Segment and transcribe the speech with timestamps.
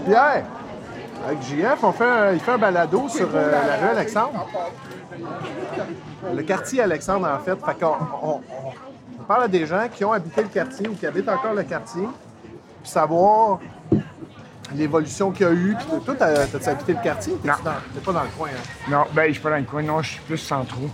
[0.00, 0.44] Pierre,
[1.26, 4.46] avec JF, on fait un- il fait un balado sur euh, la rue Alexandre.
[6.34, 7.56] Le quartier Alexandre, en fait.
[7.64, 8.40] Fait on, on-
[9.20, 11.62] on parle à des gens qui ont habité le quartier ou qui habitent encore le
[11.64, 12.02] quartier,
[12.82, 13.58] puis savoir
[14.74, 15.76] l'évolution qu'il y a eu.
[15.78, 17.34] Puis toi, t'as- t'as-tu habité le quartier?
[17.34, 17.48] T'es
[18.00, 18.90] pas dans le coin, hein?
[18.90, 20.88] Non, ben, je suis pas dans le coin, non, je suis plus centraux.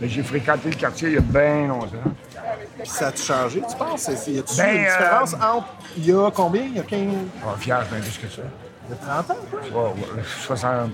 [0.00, 1.86] Mais j'ai fréquenté le quartier il y a bien longtemps.
[2.78, 4.08] Puis ça a-tu changé, tu penses?
[4.26, 5.66] Y a-tu Ben, une différence entre
[5.96, 6.62] il y a combien?
[6.62, 7.00] Il y a 15...
[7.44, 8.42] Oh, fier, bien plus que ça.
[8.88, 9.60] Il y a 30 ans, quoi?
[9.74, 10.90] Oh, ouais, 60.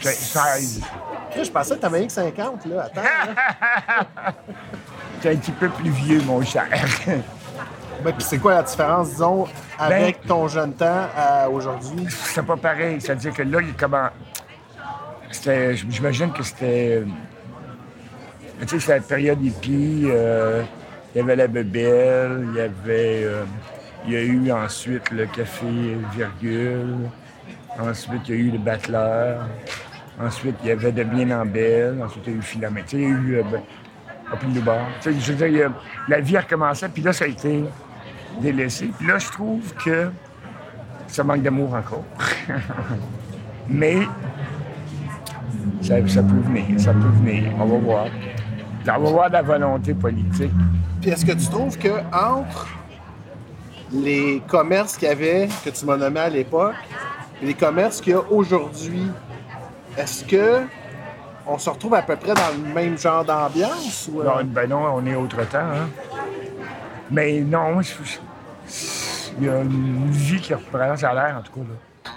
[0.00, 0.80] 16.
[1.30, 2.82] Chris, Je pensais que t'avais rien que 50, là.
[2.84, 4.32] Attends, là.
[5.20, 6.66] T'es un petit peu plus vieux, mon cher.
[8.02, 9.46] Ben, puis c'est quoi la différence, disons,
[9.78, 12.06] avec ton jeune temps à aujourd'hui?
[12.10, 13.00] C'était pas pareil.
[13.00, 14.08] C'est-à-dire que là, il comment.
[15.30, 15.76] C'était.
[15.76, 17.02] J'imagine que c'était.
[17.02, 17.06] euh,
[18.62, 20.08] Tu sais, c'était la période hippie.
[20.10, 20.62] euh,
[21.14, 23.24] il y avait la bebelle, il y avait.
[23.24, 23.44] euh,
[24.06, 25.66] il y a eu ensuite le café
[26.14, 27.08] virgule.
[27.78, 29.46] Ensuite, il y a eu le battleur.
[30.20, 32.02] Ensuite, il y avait de bien en belle.
[32.04, 32.84] Ensuite, il y a eu Philomène.
[32.84, 33.36] Tu sais, il y a eu.
[33.36, 33.60] euh, ben,
[34.54, 34.86] le bar.
[35.00, 35.70] Tu sais, je veux dire,
[36.08, 37.64] la vie a recommencé, puis là, ça a été
[38.40, 38.90] délaissé.
[38.98, 40.10] Puis là, je trouve que
[41.06, 42.04] ça manque d'amour encore.
[43.68, 43.98] Mais
[45.80, 47.52] ça, ça peut venir, ça peut venir.
[47.58, 48.06] On va voir.
[48.88, 50.50] On va voir de la volonté politique.
[51.02, 52.68] Puis est-ce que tu trouves que entre
[53.92, 56.76] les commerces qu'il y avait, que tu m'as nommé à l'époque,
[57.42, 59.08] et les commerces qu'il y a aujourd'hui,
[59.98, 60.60] est-ce que
[61.44, 64.08] on se retrouve à peu près dans le même genre d'ambiance?
[64.12, 65.58] Ou, euh, Non, ben non, on est autre temps.
[65.58, 65.88] Hein?
[67.10, 67.80] Mais non,
[69.38, 71.60] il y a une vie qui reprend, ça a l'air en tout cas.
[71.60, 72.12] Là.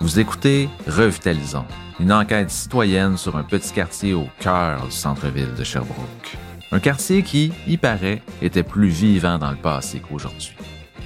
[0.00, 1.66] Vous écoutez Revitalisons,
[1.98, 6.36] une enquête citoyenne sur un petit quartier au cœur du centre-ville de Sherbrooke.
[6.72, 10.54] Un quartier qui, y paraît, était plus vivant dans le passé qu'aujourd'hui.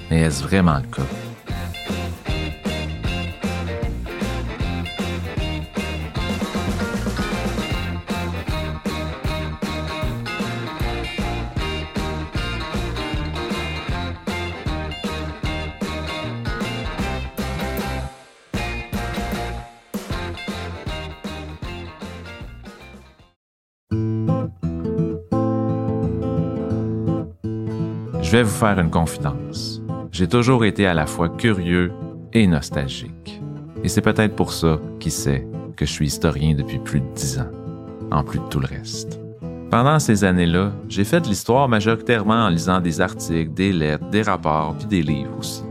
[0.09, 1.30] Mais est-ce vraiment le cas?
[28.31, 29.81] Je vais vous faire une confidence.
[30.13, 31.91] J'ai toujours été à la fois curieux
[32.31, 33.41] et nostalgique.
[33.83, 37.39] Et c'est peut-être pour ça, qui sait, que je suis historien depuis plus de dix
[37.39, 37.51] ans,
[38.09, 39.19] en plus de tout le reste.
[39.69, 44.21] Pendant ces années-là, j'ai fait de l'histoire majoritairement en lisant des articles, des lettres, des
[44.21, 45.65] rapports, puis des livres aussi.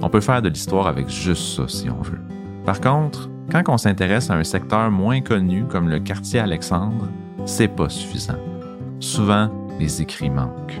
[0.00, 2.22] On peut faire de l'histoire avec juste ça si on veut.
[2.64, 7.10] Par contre, quand on s'intéresse à un secteur moins connu comme le quartier Alexandre,
[7.44, 8.40] c'est pas suffisant.
[9.00, 10.80] Souvent, les écrits manquent.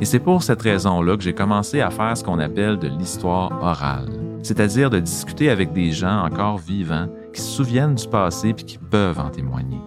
[0.00, 3.50] Et c'est pour cette raison-là que j'ai commencé à faire ce qu'on appelle de l'histoire
[3.62, 4.10] orale,
[4.42, 8.78] c'est-à-dire de discuter avec des gens encore vivants qui se souviennent du passé puis qui
[8.78, 9.80] peuvent en témoigner.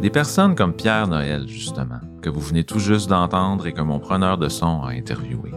[0.00, 4.00] Des personnes comme Pierre Noël, justement, que vous venez tout juste d'entendre et que mon
[4.00, 5.52] preneur de son a interviewé.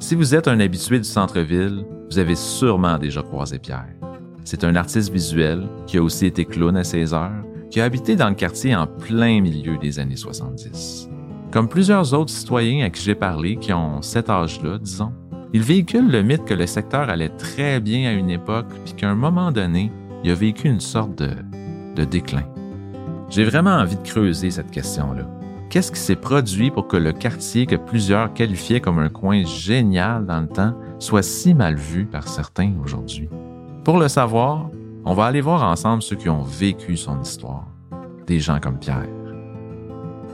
[0.00, 3.94] Si vous êtes un habitué du centre-ville, vous avez sûrement déjà croisé Pierre.
[4.44, 8.16] C'est un artiste visuel qui a aussi été clown à ses heures, qui a habité
[8.16, 11.08] dans le quartier en plein milieu des années 70.
[11.54, 15.12] Comme plusieurs autres citoyens à qui j'ai parlé qui ont cet âge-là, disons,
[15.52, 19.08] il véhicule le mythe que le secteur allait très bien à une époque puis qu'à
[19.08, 19.92] un moment donné,
[20.24, 21.30] il a vécu une sorte de,
[21.94, 22.42] de déclin.
[23.30, 25.28] J'ai vraiment envie de creuser cette question-là.
[25.70, 30.26] Qu'est-ce qui s'est produit pour que le quartier que plusieurs qualifiaient comme un coin génial
[30.26, 33.28] dans le temps soit si mal vu par certains aujourd'hui?
[33.84, 34.70] Pour le savoir,
[35.04, 37.68] on va aller voir ensemble ceux qui ont vécu son histoire,
[38.26, 39.06] des gens comme Pierre.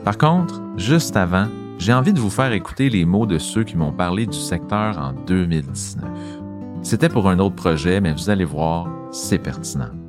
[0.05, 1.47] Par contre, juste avant,
[1.79, 4.99] j'ai envie de vous faire écouter les mots de ceux qui m'ont parlé du secteur
[4.99, 6.05] en 2019.
[6.83, 10.00] C'était pour un autre projet, mais vous allez voir, c'est pertinent.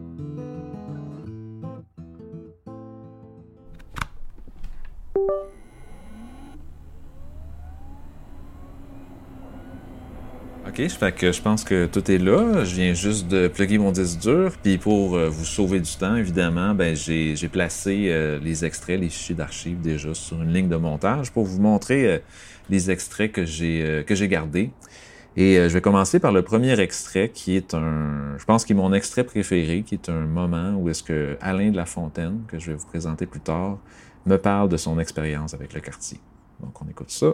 [10.72, 12.64] OK, je pense que tout est là.
[12.64, 14.53] Je viens juste de plugger mon disque dur.
[14.64, 19.09] Puis pour euh, vous sauver du temps, évidemment, ben, j'ai placé euh, les extraits, les
[19.09, 22.20] fichiers d'archives déjà sur une ligne de montage pour vous montrer euh,
[22.70, 24.72] les extraits que j'ai que j'ai gardés.
[25.35, 28.76] Et je vais commencer par le premier extrait qui est un, je pense qui est
[28.76, 32.59] mon extrait préféré, qui est un moment où est-ce que Alain de la Fontaine, que
[32.59, 33.78] je vais vous présenter plus tard,
[34.26, 36.20] me parle de son expérience avec le quartier.
[36.62, 37.34] Donc on écoute ça.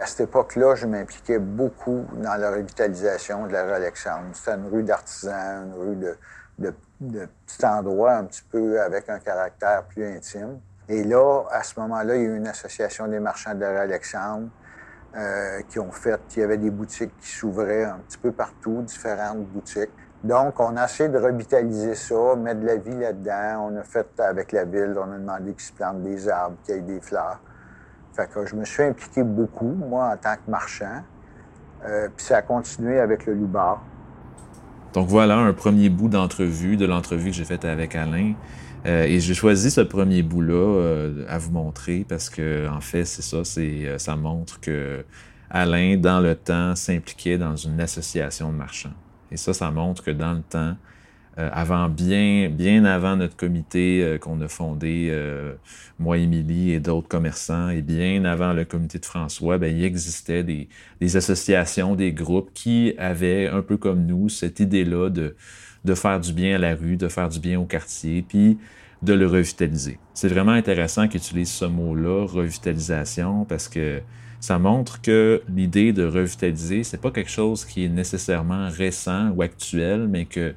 [0.00, 4.26] À cette époque-là, je m'impliquais beaucoup dans la revitalisation de la rue Alexandre.
[4.32, 6.16] C'était une rue d'artisans, une rue de,
[6.58, 10.60] de, de petit endroit un petit peu avec un caractère plus intime.
[10.88, 13.70] Et là, à ce moment-là, il y a eu une association des marchands de la
[13.70, 14.48] rue Alexandre
[15.16, 18.82] euh, qui ont fait, il y avait des boutiques qui s'ouvraient un petit peu partout,
[18.82, 19.90] différentes boutiques.
[20.22, 23.70] Donc, on a essayé de revitaliser ça, mettre de la vie là-dedans.
[23.72, 26.76] On a fait avec la ville, on a demandé qu'ils se plantent des arbres, qu'il
[26.76, 27.40] y ait des fleurs.
[28.46, 31.02] Je me suis impliqué beaucoup, moi, en tant que marchand.
[31.86, 33.82] Euh, puis ça a continué avec le Loubar.
[34.92, 38.34] Donc voilà un premier bout d'entrevue, de l'entrevue que j'ai faite avec Alain.
[38.86, 43.04] Euh, et j'ai choisi ce premier bout-là euh, à vous montrer parce que, en fait,
[43.04, 45.04] c'est ça, c'est, ça montre que
[45.50, 48.94] Alain, dans le temps, s'impliquait dans une association de marchands.
[49.30, 50.76] Et ça, ça montre que dans le temps,
[51.38, 55.54] euh, avant bien, bien avant notre comité euh, qu'on a fondé, euh,
[56.00, 60.42] moi, Émilie et d'autres commerçants, et bien avant le comité de François, ben, il existait
[60.42, 60.68] des,
[61.00, 65.36] des, associations, des groupes qui avaient, un peu comme nous, cette idée-là de,
[65.84, 68.58] de faire du bien à la rue, de faire du bien au quartier, puis
[69.02, 69.98] de le revitaliser.
[70.14, 74.00] C'est vraiment intéressant qu'ils utilisent ce mot-là, revitalisation, parce que
[74.40, 79.42] ça montre que l'idée de revitaliser, c'est pas quelque chose qui est nécessairement récent ou
[79.42, 80.54] actuel, mais que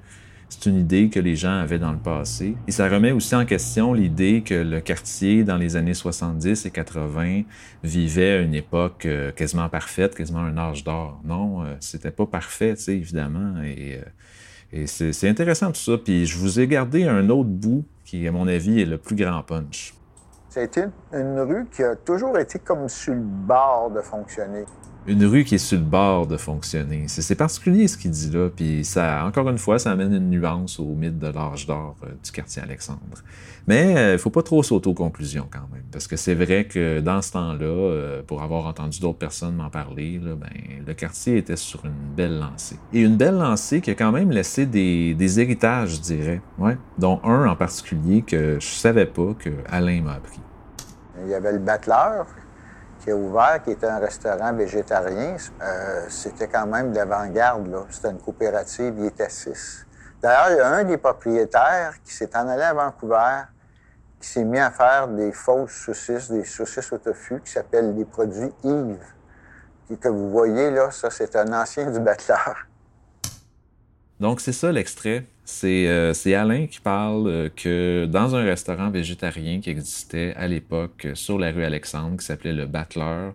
[0.52, 2.56] c'est une idée que les gens avaient dans le passé.
[2.68, 6.70] Et ça remet aussi en question l'idée que le quartier, dans les années 70 et
[6.70, 7.44] 80,
[7.84, 11.22] vivait une époque euh, quasiment parfaite, quasiment un âge d'or.
[11.24, 13.62] Non, euh, c'était pas parfait, tu sais, évidemment.
[13.64, 14.02] Et,
[14.74, 15.98] euh, c'est intéressant tout ça.
[15.98, 19.16] Puis je vous ai gardé un autre bout qui, à mon avis, est le plus
[19.16, 19.94] grand punch.
[20.50, 20.84] Ça a été
[21.14, 24.66] une rue qui a toujours été comme sur le bord de fonctionner.
[25.08, 27.06] Une rue qui est sur le bord de fonctionner.
[27.08, 30.80] C'est particulier ce qu'il dit là, puis ça, encore une fois, ça amène une nuance
[30.80, 33.00] au mythe de l'âge d'or euh, du quartier Alexandre.
[33.66, 34.62] Mais il euh, faut pas trop
[34.94, 39.00] conclusions quand même, parce que c'est vrai que dans ce temps-là, euh, pour avoir entendu
[39.00, 40.48] d'autres personnes m'en parler, ben,
[40.86, 42.78] le quartier était sur une belle lancée.
[42.94, 46.78] Et une belle lancée qui a quand même laissé des, des héritages, je dirais, ouais,
[47.00, 50.42] dont un en particulier que je savais pas que Alain m'a appris.
[51.24, 52.28] Il y avait le Battleur
[53.02, 55.36] qui a ouvert, qui était un restaurant végétarien.
[55.62, 57.86] Euh, c'était quand même d'avant-garde.
[57.90, 59.86] C'était une coopérative, il était six.
[60.22, 63.42] D'ailleurs, il y a un des propriétaires qui s'est en allé à Vancouver,
[64.20, 68.06] qui s'est mis à faire des fausses saucisses, des saucisses au tofu, qui s'appellent des
[68.06, 69.00] produits Yves.
[69.88, 72.68] Puis que vous voyez là, ça, c'est un ancien du Battleur.
[74.20, 75.26] Donc, c'est ça l'extrait.
[75.64, 81.08] Euh, c'est Alain qui parle euh, que dans un restaurant végétarien qui existait à l'époque
[81.14, 83.32] sur la rue Alexandre, qui s'appelait le Battler,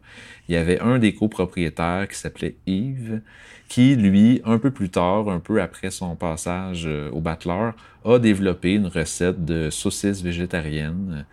[0.48, 3.20] il y avait un des copropriétaires qui s'appelait Yves,
[3.68, 7.70] qui, lui, un peu plus tard, un peu après son passage euh, au Battler,
[8.04, 11.26] a développé une recette de saucisses végétariennes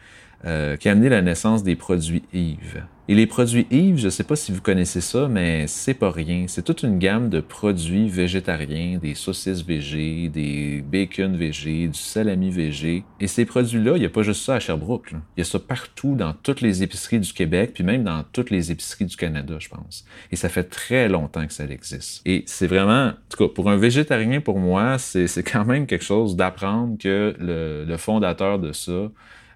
[0.45, 2.83] euh, qui a amené la naissance des produits Yves.
[3.09, 6.09] Et les produits Yves, je ne sais pas si vous connaissez ça, mais c'est pas
[6.09, 6.45] rien.
[6.47, 12.49] C'est toute une gamme de produits végétariens, des saucisses végé, des bacon végé, du salami
[12.49, 13.03] végé.
[13.19, 15.11] Et ces produits-là, il n'y a pas juste ça à Sherbrooke.
[15.11, 18.51] Il y a ça partout dans toutes les épiceries du Québec, puis même dans toutes
[18.51, 20.05] les épiceries du Canada, je pense.
[20.31, 22.21] Et ça fait très longtemps que ça existe.
[22.25, 26.05] Et c'est vraiment, en tout cas, pour un végétarien, pour moi, c'est quand même quelque
[26.05, 29.09] chose d'apprendre que le, le fondateur de ça,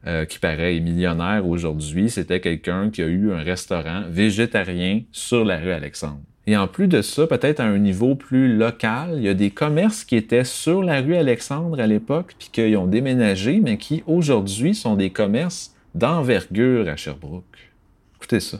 [0.07, 5.57] euh, qui paraît millionnaire aujourd'hui, c'était quelqu'un qui a eu un restaurant végétarien sur la
[5.57, 6.21] rue Alexandre.
[6.45, 9.51] Et en plus de ça, peut-être à un niveau plus local, il y a des
[9.51, 14.01] commerces qui étaient sur la rue Alexandre à l'époque, puis qui ont déménagé, mais qui
[14.07, 17.43] aujourd'hui sont des commerces d'envergure à Sherbrooke.
[18.15, 18.59] Écoutez ça.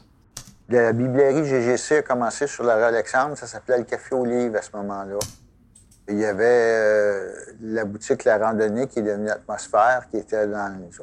[0.68, 4.62] La bibliothèque GGC a commencé sur la rue Alexandre, ça s'appelait le Café Olive à
[4.62, 5.18] ce moment-là.
[6.10, 10.46] Il y avait euh, la boutique La Randonnée qui est devenue Atmosphère, qui était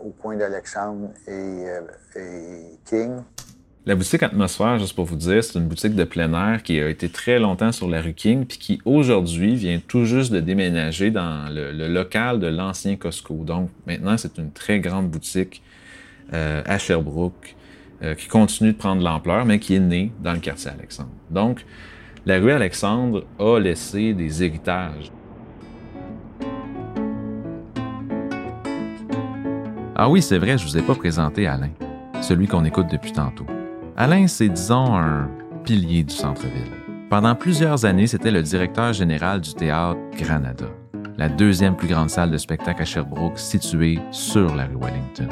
[0.03, 1.81] au coin d'Alexandre et, euh,
[2.17, 3.17] et, King.
[3.85, 6.89] La boutique Atmosphère, juste pour vous dire, c'est une boutique de plein air qui a
[6.89, 11.11] été très longtemps sur la rue King, puis qui aujourd'hui vient tout juste de déménager
[11.11, 13.35] dans le, local de l'ancien Costco.
[13.45, 15.63] Donc maintenant, c'est une très grande boutique
[16.33, 17.57] euh, à Sherbrooke
[18.19, 21.09] qui continue de prendre l'ampleur, mais qui est née dans le quartier Alexandre.
[21.31, 21.65] Donc,
[22.27, 25.13] la rue Alexandre a laissé des héritages.
[29.97, 31.71] Ah oui, c'est vrai, je vous ai pas présenté Alain,
[32.21, 33.47] celui qu'on écoute depuis tantôt.
[33.97, 35.29] Alain, c'est disons un
[35.65, 36.73] pilier du centre-ville.
[37.11, 40.67] Pendant plusieurs années, c'était le directeur général du théâtre Granada,
[41.17, 45.29] la deuxième plus grande salle de spectacle à Sherbrooke située sur la rue Wellington.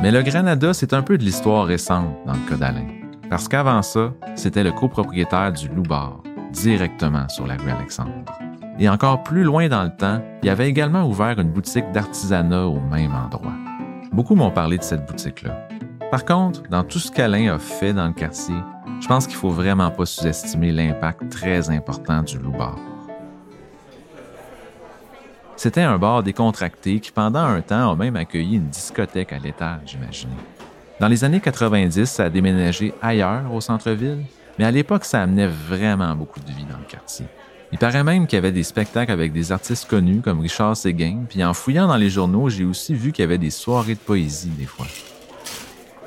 [0.00, 3.03] Mais le Granada, c'est un peu de l'histoire récente dans le cas d'Alain.
[3.30, 6.20] Parce qu'avant ça, c'était le copropriétaire du Loubar,
[6.52, 8.10] directement sur la rue Alexandre.
[8.78, 12.80] Et encore plus loin dans le temps, il avait également ouvert une boutique d'artisanat au
[12.80, 13.54] même endroit.
[14.12, 15.68] Beaucoup m'ont parlé de cette boutique-là.
[16.10, 18.54] Par contre, dans tout ce qu'Alain a fait dans le quartier,
[19.00, 22.78] je pense qu'il faut vraiment pas sous-estimer l'impact très important du Loubar.
[25.56, 29.94] C'était un bar décontracté qui, pendant un temps, a même accueilli une discothèque à l'étage,
[29.94, 30.32] imaginez.
[31.04, 34.24] Dans les années 90, ça a déménagé ailleurs au centre-ville,
[34.58, 37.26] Mais à l'époque, ça amenait vraiment beaucoup de vie dans le quartier.
[37.72, 41.26] Il paraît même qu'il y avait des spectacles avec des artistes connus comme Richard Séguin,
[41.28, 44.00] puis en fouillant dans les journaux, j'ai aussi vu qu'il y avait des soirées de
[44.00, 44.86] poésie des fois.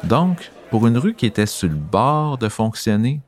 [0.03, 3.21] Donc, pour une rue qui était sur le bord de fonctionner,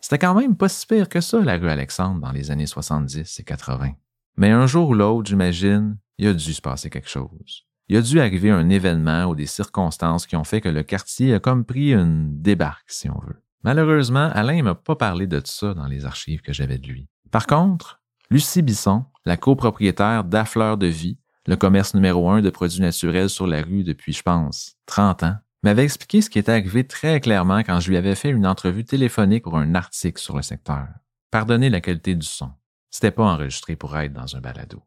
[0.00, 3.40] c'était quand même pas si pire que ça, la rue Alexandre, dans les années 70
[3.40, 3.94] et 80.
[4.36, 7.65] Mais un jour ou l'autre, j'imagine, il a dû se passer quelque chose.
[7.88, 11.34] Il a dû arriver un événement ou des circonstances qui ont fait que le quartier
[11.34, 13.40] a comme pris une débarque, si on veut.
[13.62, 17.08] Malheureusement, Alain m'a pas parlé de ça dans les archives que j'avais de lui.
[17.30, 18.00] Par contre,
[18.30, 23.46] Lucie Bisson, la copropriétaire d'Affleur de Vie, le commerce numéro un de produits naturels sur
[23.46, 27.60] la rue depuis, je pense, 30 ans, m'avait expliqué ce qui était arrivé très clairement
[27.60, 30.86] quand je lui avais fait une entrevue téléphonique pour un article sur le secteur.
[31.30, 32.50] Pardonnez la qualité du son.
[32.90, 34.82] C'était pas enregistré pour être dans un balado.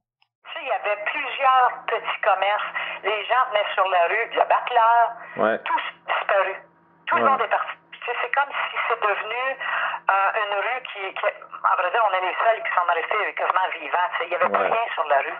[2.33, 2.69] Commerces.
[3.03, 5.57] Les gens venaient sur la rue, le bachelor, Ouais.
[5.65, 6.57] tous disparus.
[7.07, 7.73] Tout le monde est parti.
[8.21, 9.43] C'est comme si c'est devenu
[10.09, 13.33] euh, une rue qui, qui, à vrai dire, on est les seuls qui sont restés
[13.33, 14.09] quasiment vivants.
[14.21, 14.67] Il n'y avait Ouais.
[14.67, 15.37] rien sur la rue.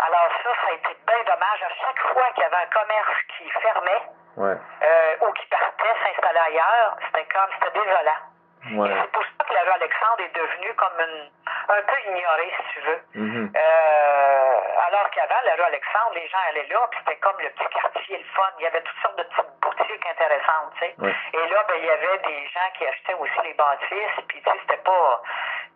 [0.00, 1.60] Alors ça, ça a été bien dommage.
[1.64, 4.02] À chaque fois qu'il y avait un commerce qui fermait
[4.38, 8.20] euh, ou qui partait s'installer ailleurs, c'était comme, c'était désolant.
[8.60, 11.30] Et c'est pour ça que la rue Alexandre est devenue comme une,
[11.68, 13.00] un peu ignorée, si tu veux.
[13.16, 13.46] Mm-hmm.
[13.56, 17.68] Euh, alors qu'avant, la rue Alexandre, les gens allaient là, puis c'était comme le petit
[17.72, 18.50] quartier, le fun.
[18.58, 20.94] Il y avait toutes sortes de petites boutiques intéressantes, tu sais.
[20.98, 21.14] Ouais.
[21.34, 24.50] Et là, ben, il y avait des gens qui achetaient aussi les bâtisses, puis tu
[24.50, 25.22] sais, c'était pas...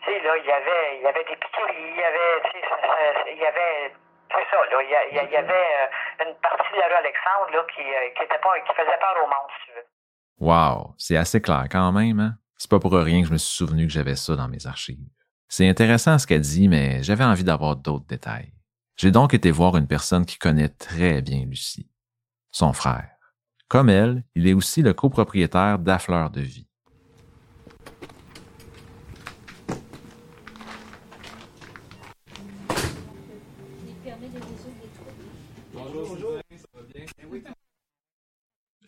[0.05, 2.61] Tu sais, là, il y avait, il y avait des piqueries, il y avait, tu
[2.61, 2.67] sais,
[3.33, 3.93] il y avait...
[4.31, 4.83] C'est ça, là.
[4.83, 8.11] Il y, a- il avait euh, une partie de la rue Alexandre, là, qui, euh,
[8.17, 8.61] qui était pas...
[8.61, 9.87] qui faisait peur au monde, si tu veux.
[10.41, 12.33] Wow, c'est assez clair quand même, hein?
[12.57, 15.09] C'est pas pour rien que je me suis souvenu que j'avais ça dans mes archives.
[15.49, 18.53] C'est intéressant ce qu'elle dit, mais j'avais envie d'avoir d'autres détails.
[18.97, 21.91] J'ai donc été voir une personne qui connaît très bien Lucie,
[22.51, 23.11] son frère.
[23.69, 26.64] Comme elle, il est aussi le copropriétaire d'Affleur de Vie.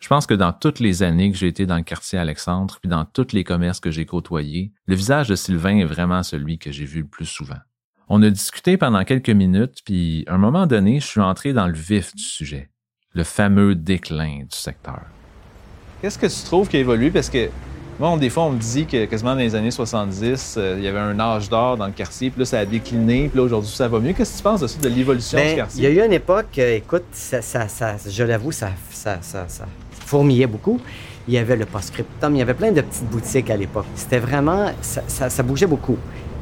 [0.07, 2.87] Je pense que dans toutes les années que j'ai été dans le quartier Alexandre, puis
[2.89, 6.71] dans tous les commerces que j'ai côtoyés, le visage de Sylvain est vraiment celui que
[6.71, 7.57] j'ai vu le plus souvent.
[8.07, 11.67] On a discuté pendant quelques minutes, puis à un moment donné, je suis entré dans
[11.67, 12.69] le vif du sujet,
[13.15, 15.01] le fameux déclin du secteur.
[16.01, 17.11] Qu'est-ce que tu trouves qui a évolué?
[17.11, 17.49] Parce que
[17.99, 20.85] moi, on- des fois, on me dit que quasiment dans les années 70, euh, il
[20.85, 23.43] y avait un âge d'or dans le quartier, puis là, ça a décliné, puis là,
[23.43, 24.13] aujourd'hui, ça va mieux.
[24.13, 25.83] Qu'est-ce que tu penses de ça, de l'évolution du Ben, il quartier?
[25.83, 29.49] y a eu une époque, euh, écoute, ça, ça- ça- je l'avoue, ça, ça, ça,
[29.49, 29.65] ça
[30.07, 30.79] fourmillait beaucoup.
[31.27, 33.85] Il y avait le post-scriptum, il y avait plein de petites boutiques à l'époque.
[33.95, 35.97] C'était vraiment, ça, bougeait beaucoup.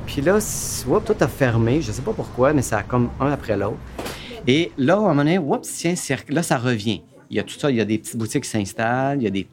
[0.06, 0.38] Puis là,
[1.06, 3.78] tout a fermé, je sais pas pourquoi, mais ça a comme un après l'autre.
[4.48, 5.96] Et là, à un moment donné, whoops, tiens,
[6.30, 7.02] là, ça revient.
[7.32, 9.46] Il y a tout ça, il y a des petites boutiques qui s'installent, il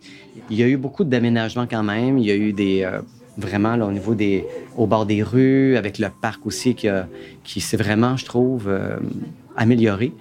[0.51, 2.19] y a eu beaucoup d'aménagements quand même.
[2.19, 3.01] Il y a eu des, euh,
[3.39, 3.75] vraiment,
[4.07, 4.45] au des,
[4.77, 8.99] au bord des rues, avec le parc aussi qui s'est vraiment, je trouve, euh,
[9.57, 10.13] amélioré.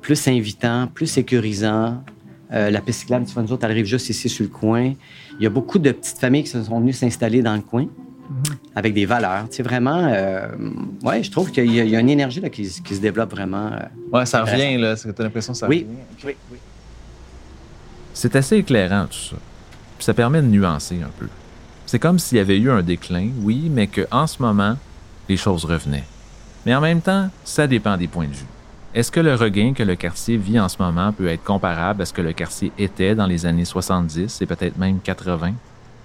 [0.00, 2.02] Plus invitant, plus sécurisant.
[2.52, 4.92] Euh, la piste cyclable, tu vois, nous autres, elle arrive juste ici sur le coin.
[5.38, 7.86] Il y a beaucoup de petites familles qui se sont venues s'installer dans le coin
[8.74, 9.48] avec des valeurs.
[9.48, 10.46] Tu sais, vraiment, euh,
[11.02, 12.94] ouais, je trouve qu'il y, a- il y a une énergie là, qui, se- qui
[12.94, 13.66] se développe vraiment.
[13.72, 13.78] euh.
[14.12, 14.94] Ouais, ça revient, là.
[14.96, 15.86] Tu as l'impression que ça Oui.
[15.88, 15.98] revient.
[16.24, 16.58] Oui, oui.
[18.14, 19.36] C'est assez éclairant tout ça.
[19.98, 21.26] Puis ça permet de nuancer un peu.
[21.84, 24.76] C'est comme s'il y avait eu un déclin, oui, mais qu'en ce moment,
[25.28, 26.04] les choses revenaient.
[26.64, 28.44] Mais en même temps, ça dépend des points de vue.
[28.96, 32.06] Est-ce que le regain que le quartier vit en ce moment peut être comparable à
[32.06, 35.52] ce que le quartier était dans les années 70 et peut-être même 80?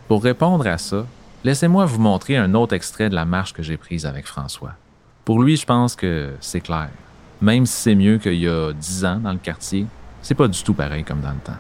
[0.10, 1.06] Pour répondre à ça,
[1.46, 4.74] laissez-moi vous montrer un autre extrait de la marche que j'ai prise avec François.
[5.24, 6.90] Pour lui, je pense que c'est clair.
[7.42, 9.86] Même si c'est mieux qu'il y a 10 ans dans le quartier,
[10.22, 11.60] c'est pas du tout pareil comme dans le temps.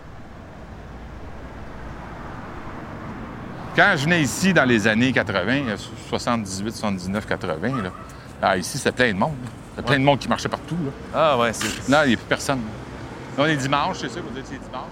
[3.73, 5.77] Quand je venais ici dans les années 80, euh,
[6.09, 7.91] 78, 79, 80, là,
[8.41, 9.35] ah, ici, c'était plein de monde.
[9.71, 10.77] C'était plein de monde qui marchait partout.
[10.83, 10.91] Là.
[11.13, 11.89] Ah, ouais, c'est.
[11.89, 12.59] Non, il n'y a plus personne.
[13.37, 14.89] Là, on est dimanche, c'est ça, vous dites c'est dimanche.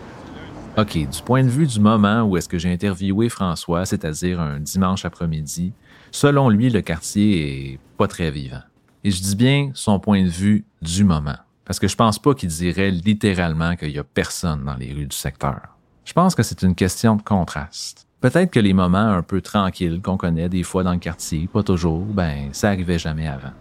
[0.77, 4.60] OK, du point de vue du moment où est-ce que j'ai interviewé François, c'est-à-dire un
[4.60, 5.74] dimanche après-midi,
[6.12, 8.62] selon lui, le quartier est pas très vivant.
[9.03, 12.34] Et je dis bien son point de vue du moment, parce que je pense pas
[12.34, 15.60] qu'il dirait littéralement qu'il y a personne dans les rues du secteur.
[16.06, 18.08] Je pense que c'est une question de contraste.
[18.22, 21.64] Peut-être que les moments un peu tranquilles qu'on connaît des fois dans le quartier, pas
[21.64, 23.54] toujours, ben, ça arrivait jamais avant.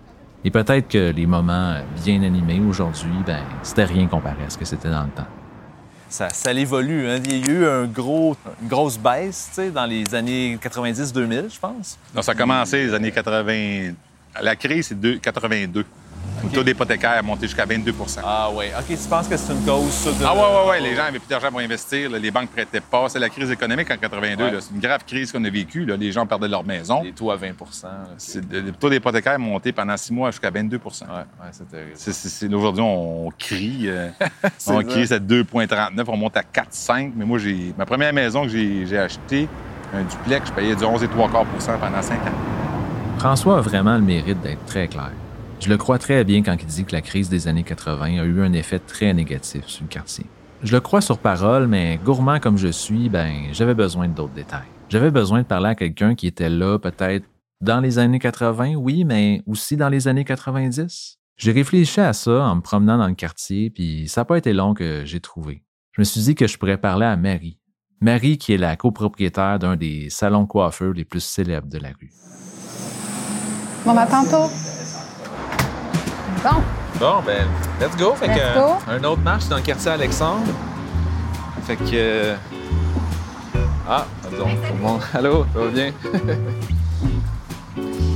[0.45, 4.65] Et peut-être que les moments bien animés aujourd'hui, ben, c'était rien comparé à ce que
[4.65, 5.27] c'était dans le temps.
[6.09, 7.09] Ça, ça évolue.
[7.09, 7.19] Hein.
[7.25, 11.53] Il y a eu un gros, une grosse baisse, tu sais, dans les années 90-2000,
[11.55, 11.99] je pense.
[12.15, 13.93] Non, ça a commencé les années 80.
[14.43, 15.85] La crise, c'est deux- 82.
[16.45, 17.93] Le taux d'hypothécaire est monté jusqu'à 22
[18.25, 18.73] Ah ouais.
[18.79, 20.17] OK, tu penses que c'est une cause, ça, de...
[20.25, 20.81] Ah ouais, ouais, ouais.
[20.81, 22.11] Les gens avaient plus d'argent pour investir.
[22.11, 22.19] là.
[22.19, 23.09] Les banques prêtaient pas.
[23.09, 24.45] C'est la crise économique en 82.
[24.45, 24.51] Ouais.
[24.53, 24.59] là.
[24.61, 25.85] C'est une grave crise qu'on a vécue.
[25.85, 27.03] Les gens perdaient leur maison.
[27.03, 27.55] Les taux à 20 là,
[28.17, 28.43] c'est...
[28.43, 32.55] C'est- Le taux d'hypothécaire est monté pendant six mois jusqu'à 22 Ouais, ouais, c'est terrible.
[32.55, 33.83] Aujourd'hui, on crie.
[33.89, 34.09] euh,
[34.69, 36.05] on crie, c'est 2,39.
[36.09, 37.13] On monte à 4,5.
[37.17, 39.49] Mais moi, j'ai ma première maison que j'ai achetée,
[39.95, 42.21] un duplex, je payais du 11,3% pendant 5 ans.
[43.19, 45.11] François a vraiment le mérite d'être très clair.
[45.61, 48.25] Je le crois très bien quand il dit que la crise des années 80 a
[48.25, 50.25] eu un effet très négatif sur le quartier.
[50.63, 54.69] Je le crois sur parole, mais gourmand comme je suis, ben, j'avais besoin d'autres détails.
[54.89, 57.27] J'avais besoin de parler à quelqu'un qui était là peut-être
[57.61, 61.19] dans les années 80, oui, mais aussi dans les années 90.
[61.37, 64.53] J'ai réfléchi à ça en me promenant dans le quartier, puis ça n'a pas été
[64.53, 65.65] long que j'ai trouvé.
[65.93, 67.59] Je me suis dit que je pourrais parler à Marie.
[68.01, 72.13] Marie, qui est la copropriétaire d'un des salons coiffeurs les plus célèbres de la rue.
[73.85, 74.53] Bon, ben, tantôt.
[76.43, 76.63] Bon,
[76.99, 77.47] Bon, ben,
[77.81, 78.15] let's go.
[78.15, 78.73] Fait Let's que, go.
[78.89, 80.47] un autre marche dans le quartier Alexandre.
[81.65, 81.83] Fait que.
[81.95, 82.37] euh,
[83.89, 85.01] Ah, pardon, tout le monde.
[85.15, 85.93] Allô, ça va bien?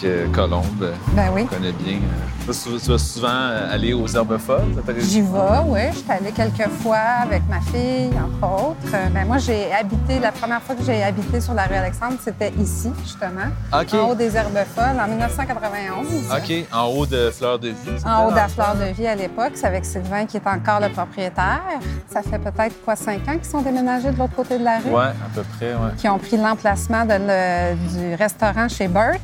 [0.00, 0.64] que Colombe,
[1.12, 1.42] ben oui.
[1.44, 1.96] on connaît bien.
[1.98, 4.74] euh, Tu, tu vas souvent euh, aller aux herbes folles?
[4.98, 5.28] J'y vais,
[5.66, 5.80] oui.
[5.92, 8.94] Je suis allée quelques fois avec ma fille, entre autres.
[8.94, 12.16] Euh, Ben, moi, j'ai habité, la première fois que j'ai habité sur la rue Alexandre,
[12.22, 16.06] c'était ici, justement, en haut des Herbes Folles, en 1991.
[16.30, 17.74] OK, en haut de Fleur de Vie.
[18.04, 20.46] En haut de la le fleur de vie à l'époque, c'est avec Sylvain qui est
[20.46, 21.60] encore le propriétaire.
[22.08, 24.90] Ça fait peut-être quoi, cinq ans qu'ils sont déménagés de l'autre côté de la rue?
[24.90, 25.90] Ouais, à peu près, ouais.
[25.96, 29.20] Qui ont pris l'emplacement le- du restaurant chez Burt,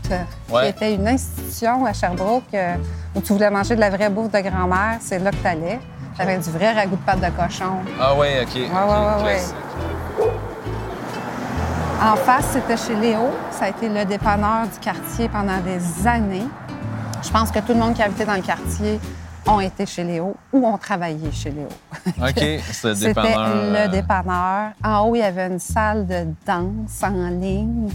[0.63, 0.73] Ouais.
[0.73, 2.75] qui était une institution à Sherbrooke euh,
[3.15, 4.97] où tu voulais manger de la vraie bouffe de grand-mère.
[5.01, 5.79] C'est là que tu allais.
[6.17, 7.77] T'avais du vrai ragoût de pâte de cochon.
[8.01, 8.55] Ah ouais, OK.
[8.55, 9.41] ouais, ouais, ouais.
[12.03, 13.31] En face, c'était chez Léo.
[13.51, 16.47] Ça a été le dépanneur du quartier pendant des années.
[17.23, 18.99] Je pense que tout le monde qui habitait dans le quartier
[19.47, 21.69] ont été chez Léo ou ont travaillé chez Léo.
[22.21, 22.35] OK,
[22.73, 23.39] c'est le C'était dépanneur.
[23.39, 24.71] euh, le dépanneur.
[24.85, 27.89] En haut, il y avait une salle de danse en ligne.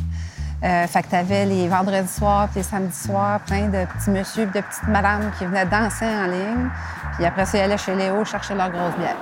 [0.64, 4.42] Euh, fait que t'avais les vendredis soirs puis les samedis soirs plein de petits monsieur
[4.44, 6.70] et de petites madames qui venaient danser en ligne.
[7.16, 9.18] Puis après ça, ils allaient chez Léo chercher leur grosse bière.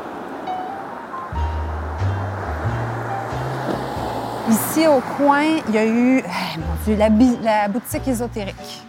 [4.49, 6.23] Ici, au coin, il y a eu, eh,
[6.60, 6.95] mon Dieu,
[7.43, 8.83] la, boutique ésotérique.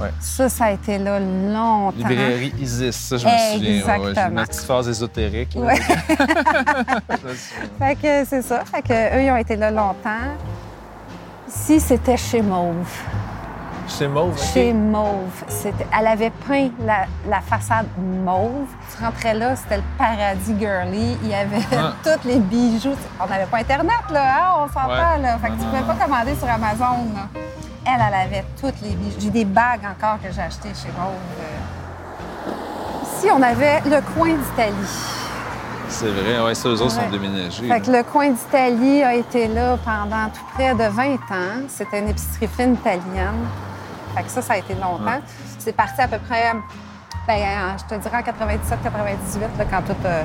[0.00, 0.10] Ouais.
[0.20, 1.98] Ça, ça a été là longtemps.
[1.98, 3.42] Librairie Isis, ça, je me souviens.
[3.42, 4.30] Ouais, ouais, J'ai Exactement.
[4.30, 5.52] ma petite phase ésotérique.
[5.56, 5.76] Ouais.
[7.78, 8.64] Fait que c'est ça.
[8.64, 10.30] Fait que eux, ils ont été là longtemps.
[11.52, 12.86] Ici, c'était chez Mauve.
[13.88, 14.40] Chez Mauve.
[14.40, 15.44] Chez Mauve.
[15.98, 18.68] Elle avait peint la, la façade mauve.
[18.96, 21.18] Tu rentrais là, c'était le paradis girly.
[21.22, 21.92] Il y avait Ah.
[22.04, 22.94] tous les bijoux.
[23.20, 24.52] On n'avait pas Internet, là, hein?
[24.64, 25.22] on s'entend, Ouais.
[25.22, 25.38] là.
[25.38, 27.28] Fait que tu pouvais pas commander sur Amazon, là.
[27.84, 29.18] Elle, elle avait toutes les bijoux.
[29.18, 31.14] J'ai des bagues encore que j'ai achetées chez Mauve.
[31.40, 32.52] euh.
[33.18, 35.19] Ici, on avait le coin d'Italie.
[36.00, 37.04] C'est vrai, ouais, ça, eux autres Ouais.
[37.04, 37.68] sont déménagés.
[37.68, 41.62] Fait que le coin d'Italie a été là pendant tout près de 20 ans.
[41.68, 43.44] C'était une épicerie fine italienne.
[44.16, 45.20] Fait que ça, ça a été longtemps.
[45.58, 46.52] C'est parti à peu près,
[47.26, 50.20] ben, en- je te dirais en 97-98, là, quand tout a,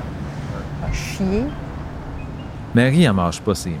[0.88, 1.44] a chié.
[2.74, 3.76] Marie n'en marche pas ses mots.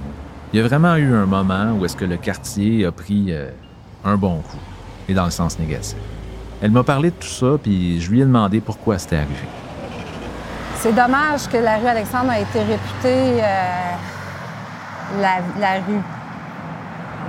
[0.52, 3.50] Il y a vraiment eu un moment où est-ce que le quartier a pris euh,
[4.04, 4.58] un bon coup,
[5.08, 5.96] et dans le sens négatif.
[6.62, 9.32] Elle m'a parlé de tout ça, puis je lui ai demandé pourquoi c'était arrivé.
[10.80, 13.92] C'est dommage que la rue Alexandre a été réputée euh,
[15.20, 16.00] la, la rue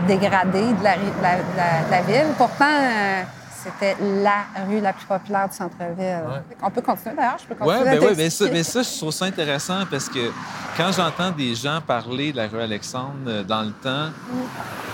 [0.08, 2.34] dégradée de la, ville.
[2.38, 3.24] Pourtant, euh,
[3.64, 6.20] c'était la rue la plus populaire du centre-ville.
[6.62, 8.82] On peut continuer d'ailleurs, je peux Ouais, continuer ben à oui, mais ça, mais ça,
[8.84, 10.32] je trouve ça intéressant parce que
[10.76, 14.10] quand j'entends des gens parler de la rue Alexandre euh, dans le temps,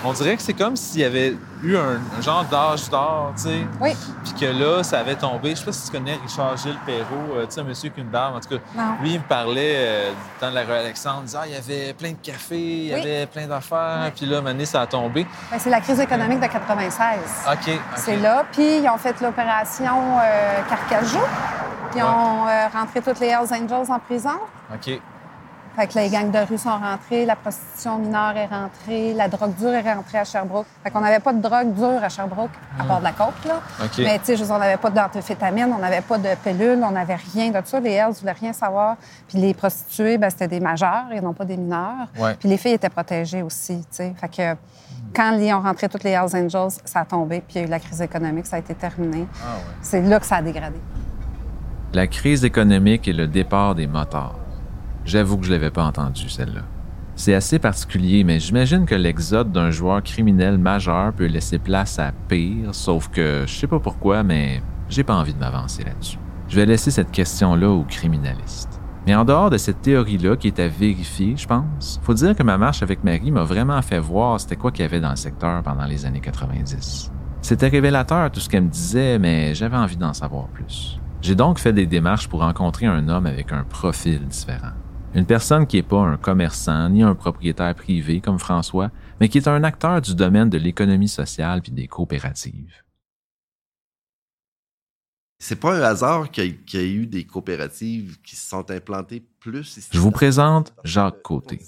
[0.06, 3.44] on dirait que c'est comme s'il y avait eu un, un genre d'âge d'or, tu
[3.44, 3.66] sais.
[3.80, 3.96] Oui.
[4.24, 5.52] Puis que là, ça avait tombé.
[5.52, 7.98] Je sais pas si tu connais Richard Gilles Perrault, euh, tu sais, un monsieur avec
[8.04, 8.36] une barbe.
[8.36, 8.96] En tout cas, Non.
[9.02, 11.22] lui, il me parlait euh, de la rue Alexandre.
[11.22, 13.00] Il disait, ah, il y avait plein de cafés, il y Oui.
[13.02, 14.12] avait plein d'affaires.
[14.16, 15.26] Puis là, maintenant, ça a tombé.
[15.52, 17.20] Ben, c'est la crise économique de 96.
[17.52, 17.80] OK.
[17.96, 18.44] C'est là.
[18.52, 21.20] Puis ils ont fait l'opération euh, Carcajou.
[21.96, 24.40] Ils ont euh, rentré toutes les Hells Angels en prison.
[24.74, 25.00] OK.
[25.76, 29.56] Fait que les gangs de rue sont rentrés, la prostitution mineure est rentrée, la drogue
[29.56, 30.68] dure est rentrée à Sherbrooke.
[30.84, 33.60] Fait qu'on n'avait pas de drogue dure à Sherbrooke, à part de la coke, là.
[33.98, 37.50] Mais tu sais, on n'avait pas d'amphétamine, on n'avait pas de pilule, on n'avait rien
[37.50, 37.80] de ça.
[37.80, 38.98] Les Hells voulaient rien savoir.
[39.28, 42.08] Puis les prostituées, ben, c'était des majeurs et non pas des mineurs.
[42.20, 42.36] Ouais.
[42.36, 44.14] Puis les filles étaient protégées aussi, tu sais.
[44.20, 44.60] Fait que
[45.16, 47.68] quand ils ont rentré toutes les Hells Angels, ça a tombé, puis il y a
[47.68, 49.28] eu la crise économique, ça a été terminé.
[49.44, 49.62] Ah ouais.
[49.82, 50.78] C'est là que ça a dégradé.
[51.94, 54.43] La crise économique et le départ des motards.
[55.06, 56.62] J'avoue que je l'avais pas entendu, celle-là.
[57.16, 62.12] C'est assez particulier, mais j'imagine que l'exode d'un joueur criminel majeur peut laisser place à
[62.28, 66.18] pire, sauf que je sais pas pourquoi, mais j'ai pas envie de m'avancer là-dessus.
[66.48, 68.82] Je vais laisser cette question-là aux criminalistes.
[69.06, 72.44] Mais en dehors de cette théorie-là qui est à vérifier, je pense, faut dire que
[72.44, 75.16] ma marche avec Marie m'a vraiment fait voir c'était quoi qu'il y avait dans le
[75.18, 77.12] secteur pendant les années 90.
[77.42, 81.00] C'était révélateur tout ce qu'elle me disait, mais j'avais envie d'en savoir plus.
[81.22, 84.72] J'ai donc fait des démarches pour rencontrer un homme avec un profil différent.
[85.16, 89.38] Une personne qui n'est pas un commerçant ni un propriétaire privé comme François, mais qui
[89.38, 92.74] est un acteur du domaine de l'économie sociale puis des coopératives.
[95.38, 99.78] C'est pas un hasard qu'il y, ait eu des coopératives qui se sont implantées plus
[99.78, 99.90] ici.
[99.92, 101.60] Je vous présente Jacques Côté,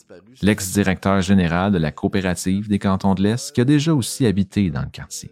[0.41, 4.81] l'ex-directeur général de la coopérative des cantons de l'Est, qui a déjà aussi habité dans
[4.81, 5.29] le quartier.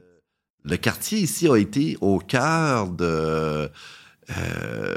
[0.66, 3.72] Le quartier ici a été au cœur de...
[4.30, 4.96] Euh,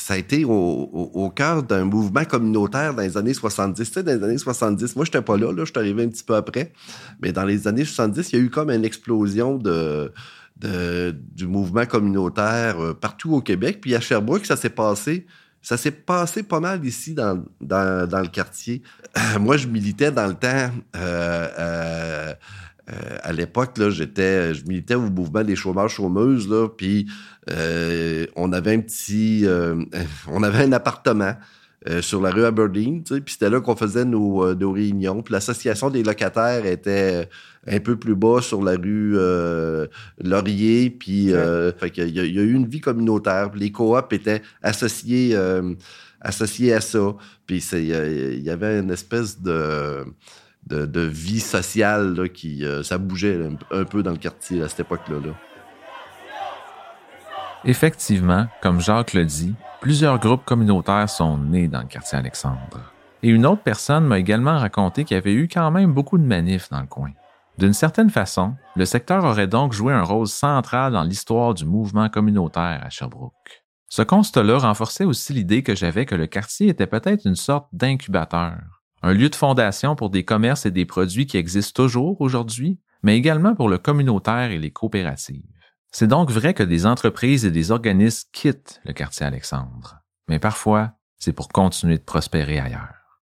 [0.00, 3.86] ça a été au, cœur d'un mouvement communautaire dans les années 70.
[3.86, 6.04] Tu sais, dans les années 70, moi, je n'étais pas là, là, je suis arrivé
[6.04, 6.72] un petit peu après,
[7.20, 10.10] mais dans les années 70, il y a eu comme une explosion de
[10.62, 13.78] du mouvement communautaire euh, partout au Québec.
[13.80, 15.26] Puis à Sherbrooke, ça s'est passé.
[15.62, 18.82] Ça s'est passé pas mal ici dans, dans, le quartier.
[19.40, 20.70] moi, je militais dans le temps.
[20.96, 22.34] Euh,
[22.92, 27.06] euh, à l'époque, là, j'étais, je militais au mouvement des chômeurs chômeuses, là, puis
[27.48, 29.46] on avait un petit,
[30.28, 31.34] on avait un appartement
[32.02, 35.22] sur la rue Aberdeen, puis c'était là qu'on faisait nos, nos réunions.
[35.22, 37.28] Puis l'association des locataires était
[37.66, 39.86] un peu plus bas sur la rue euh,
[40.22, 40.90] Laurier.
[40.90, 43.50] Puis, euh, il, y a, eu une vie communautaire.
[43.54, 45.74] Les coops étaient associés, euh,
[46.20, 47.14] associés à ça.
[47.46, 50.04] Puis, il y avait une espèce de,
[50.66, 52.64] de, vie sociale qui.
[52.82, 53.38] ça bougeait
[53.70, 55.18] un, peu dans le quartier à cette époque-là.
[57.64, 62.92] Effectivement, comme Jacques le dit, plusieurs groupes communautaires sont nés dans le quartier Alexandre.
[63.22, 66.24] Et une autre personne m'a également raconté qu'il y avait eu quand même beaucoup de
[66.24, 67.10] manifs dans le coin.
[67.58, 72.08] D'une certaine façon, le secteur aurait donc joué un rôle central dans l'histoire du mouvement
[72.08, 73.64] communautaire à Sherbrooke.
[73.88, 78.54] Ce constat-là renforçait aussi l'idée que j'avais que le quartier était peut-être une sorte d'incubateur,
[79.02, 83.18] un lieu de fondation pour des commerces et des produits qui existent toujours aujourd'hui, mais
[83.18, 85.59] également pour le communautaire et les coopératives.
[85.90, 90.92] C'est donc vrai que des entreprises et des organismes quittent le quartier Alexandre, mais parfois,
[91.18, 92.94] c'est pour continuer de prospérer ailleurs.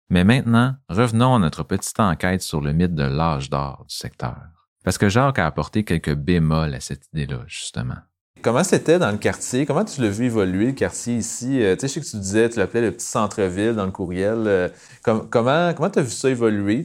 [0.10, 4.38] Mais maintenant, revenons à notre petite enquête sur le mythe de l'âge d'or du secteur.
[4.84, 7.98] Parce que Jacques a apporté quelques bémols à cette idée-là, justement.
[8.44, 9.66] Comment c'était dans le quartier?
[9.66, 11.64] Comment tu l'as vu évoluer, le quartier ici?
[11.64, 13.92] Euh, tu sais, je sais que tu disais, tu l'appelais le petit centre-ville dans le
[13.92, 14.44] courriel.
[14.46, 14.68] Euh,
[15.02, 16.84] comment comment tu as vu ça évoluer?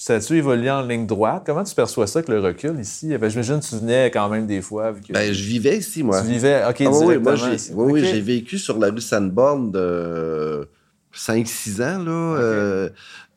[0.00, 1.42] Ça a-tu évolué en ligne droite?
[1.44, 3.18] Comment tu perçois ça avec le recul ici?
[3.18, 4.94] Ben, J'imagine que tu venais quand même des fois.
[5.10, 6.20] Ben, je vivais ici, moi.
[6.20, 10.68] Tu vivais, OK, ah, oui, moi, j'ai, oui, j'ai vécu sur la rue Sanborn de
[11.12, 12.12] 5-6 ans, là.
[12.12, 12.88] Euh,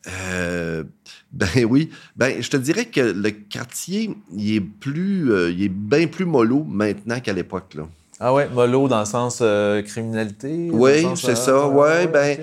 [0.08, 0.84] euh,
[1.32, 1.90] ben oui.
[2.16, 6.26] Ben, je te dirais que le quartier, il est plus, euh, il est bien plus
[6.26, 7.88] mollo maintenant qu'à l'époque, là.
[8.24, 9.42] Ah ouais, mollo dans le sens
[9.88, 10.70] criminalité?
[10.72, 11.68] Oui, c'est ça.
[11.68, 12.38] ouais, ben,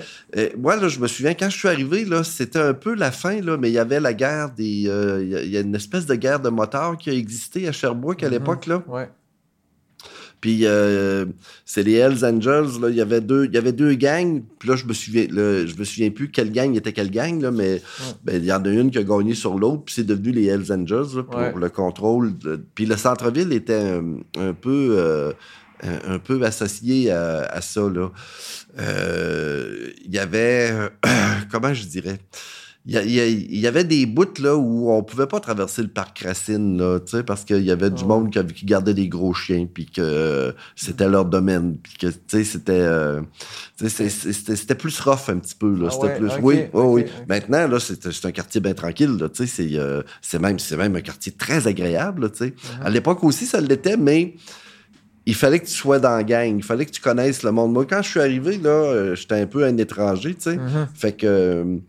[0.57, 3.39] moi, là, je me souviens, quand je suis arrivé, là, c'était un peu la fin,
[3.41, 4.63] là, mais il y avait la guerre des...
[4.65, 8.27] Il y, a une espèce de guerre de motards qui a existé à Sherbrooke à
[8.27, 8.31] mm-hmm.
[8.31, 8.83] l'époque, là.
[8.87, 9.07] Ouais.
[10.41, 11.25] Puis euh,
[11.65, 14.41] c'est les Hells Angels, là, il y avait deux, il y avait deux gangs.
[14.57, 17.51] Puis là, je me souviens, je me souviens plus quelle gang était quelle gang, là,
[17.51, 17.81] mais
[18.23, 20.45] ben, il y en a une qui a gagné sur l'autre, puis c'est devenu les
[20.45, 22.33] Hells Angels pour le contrôle.
[22.73, 23.99] Puis le centre-ville était
[24.37, 25.33] un, peu euh,
[25.83, 27.81] un, peu associé à, ça.
[27.81, 28.11] Là.
[28.79, 30.73] Euh, il y avait
[31.51, 32.19] comment je dirais?
[32.85, 36.99] Il y, avait des bouts là où on pouvait pas traverser le parc Racine là,
[37.27, 41.25] parce qu'il y avait du monde qui, gardait des gros chiens puis que c'était leur
[41.25, 42.07] domaine puis que
[42.43, 43.21] c'était euh,
[43.77, 48.25] c'était plus rough un petit peu là, ah c'était plus oui, oui Maintenant là c'est
[48.25, 52.31] un quartier bien tranquille là, c'est euh, c'est même c'est même un quartier très agréable
[52.31, 52.47] tu sais.
[52.47, 52.85] Uh-huh.
[52.85, 54.35] À l'époque aussi ça l'était mais
[55.29, 57.71] il fallait que tu sois dans la gang, il fallait que tu connaisses le monde.
[57.71, 60.55] Moi, quand je suis arrivé, là, euh, j'étais un peu un étranger, tu sais.
[60.55, 60.87] Uh-huh.
[60.93, 61.79] Fait que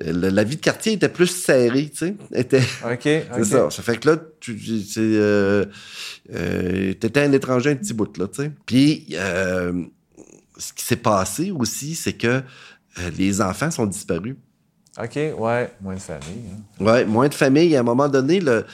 [0.00, 2.16] la, vie de quartier était plus serrée, tu sais.
[2.32, 2.60] Était...
[2.84, 3.70] OK, C'est ça.
[3.70, 4.58] Ça fait que là, tu
[4.98, 5.64] euh,
[6.34, 8.52] euh, étais un étranger un petit bout, là, tu sais.
[8.66, 9.84] Puis, euh,
[10.56, 12.42] ce qui s'est passé aussi, c'est que
[13.16, 14.36] les enfants sont disparus.
[15.02, 16.44] OK, ouais, moins de familles.
[16.52, 16.84] Hein.
[16.84, 17.76] Ouais, moins de familles.
[17.76, 18.64] À un moment donné, le,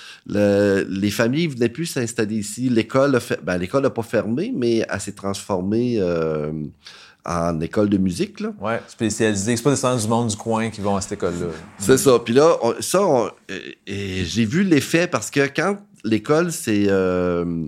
[0.89, 2.69] les familles ne venaient plus s'installer ici.
[2.69, 6.01] L'école ben, l'école n'a pas fermé, mais elle s'est transformée
[7.27, 8.41] en école de musique.
[8.41, 8.53] Là.
[8.61, 9.57] Ouais, spécialisé.
[9.57, 11.47] C'est pas des du monde du coin qui vont à cette école-là.
[11.79, 12.19] C'est ça.
[12.25, 13.35] Puis là, ça,
[13.87, 16.87] j'ai vu l'effet parce que quand l'école s'est.
[16.89, 17.67] Euh,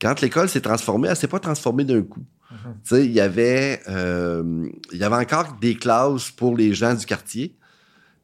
[0.00, 2.24] quand l'école s'est transformée, elle s'est pas transformée d'un coup.
[2.52, 2.56] Mm-hmm.
[2.56, 6.94] Tu sais, il y avait, euh, il y avait encore des classes pour les gens
[6.94, 7.54] du quartier.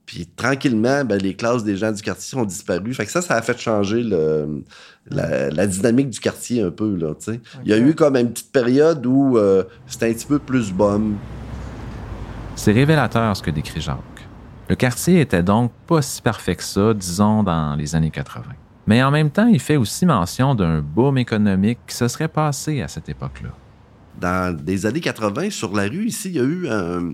[0.06, 2.92] Puis tranquillement, ben, les classes des gens du quartier ont disparu.
[2.92, 4.64] Fait que ça, ça a fait changer le,
[5.10, 6.96] la, la dynamique du quartier un peu.
[6.96, 7.14] Là.
[7.64, 10.72] Il y a eu comme une petite période où euh, c'était un petit peu plus
[10.72, 11.16] bum.
[12.56, 13.98] C'est révélateur ce que décrit Jacques.
[14.68, 18.44] Le quartier était donc pas si parfait que ça, disons, dans les années 80.
[18.86, 22.82] Mais en même temps, il fait aussi mention d'un boom économique qui se serait passé
[22.82, 23.50] à cette époque-là.
[24.20, 27.12] Dans les années 80, sur la rue, ici, il y a eu un,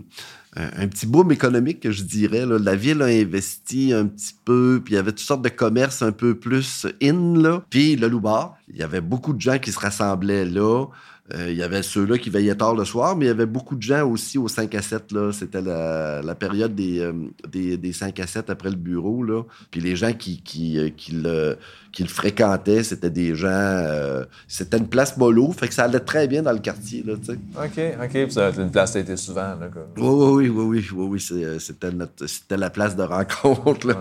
[0.77, 2.45] un- petit boom économique, que je dirais.
[2.47, 6.03] La ville a investi un petit peu, puis il y avait toutes sortes de commerces
[6.03, 7.37] un peu plus in.
[7.41, 7.63] Là.
[7.71, 10.87] Puis le Loubar, il y avait beaucoup de gens qui se rassemblaient là.
[11.35, 13.77] Euh, il y avait ceux-là qui veillaient tard le soir, mais il y avait beaucoup
[13.77, 15.13] de gens aussi au 5 à 7.
[15.13, 15.31] Là.
[15.33, 17.13] C'était la, la période des, euh,
[17.47, 19.23] des, des 5 à 7 après le bureau.
[19.23, 19.43] Là.
[19.71, 21.59] Puis les gens qui, qui, euh, qui, le,
[21.93, 23.49] qui le fréquentaient, c'était des gens...
[23.51, 27.03] euh, c'était une place mollo, fait que ça allait très bien dans le quartier.
[27.07, 27.13] Là.
[27.13, 28.11] OK, OK.
[28.11, 29.55] Puis ça, une place, t'as été souvent.
[29.61, 29.83] Là, comme...
[29.99, 33.03] Oui, oui, oui, oui, oui, oui, oui, c'est, euh, c'était, notre- c'était la place de
[33.03, 33.87] rencontre.
[33.87, 33.97] Là.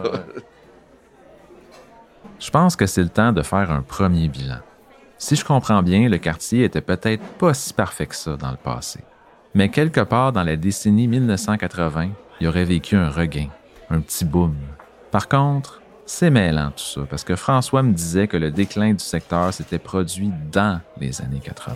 [2.39, 4.59] Je pense que c'est le temps de faire un premier bilan.
[5.19, 8.57] Si je comprends bien, le quartier était peut-être pas si parfait que ça dans le
[8.57, 8.99] passé.
[9.55, 13.47] Mais quelque part dans la décennie 1980, il aurait vécu un regain,
[13.89, 14.55] un petit boom.
[15.09, 19.03] Par contre, c'est mêlant tout ça, parce que François me disait que le déclin du
[19.03, 21.75] secteur s'était produit dans les années 80.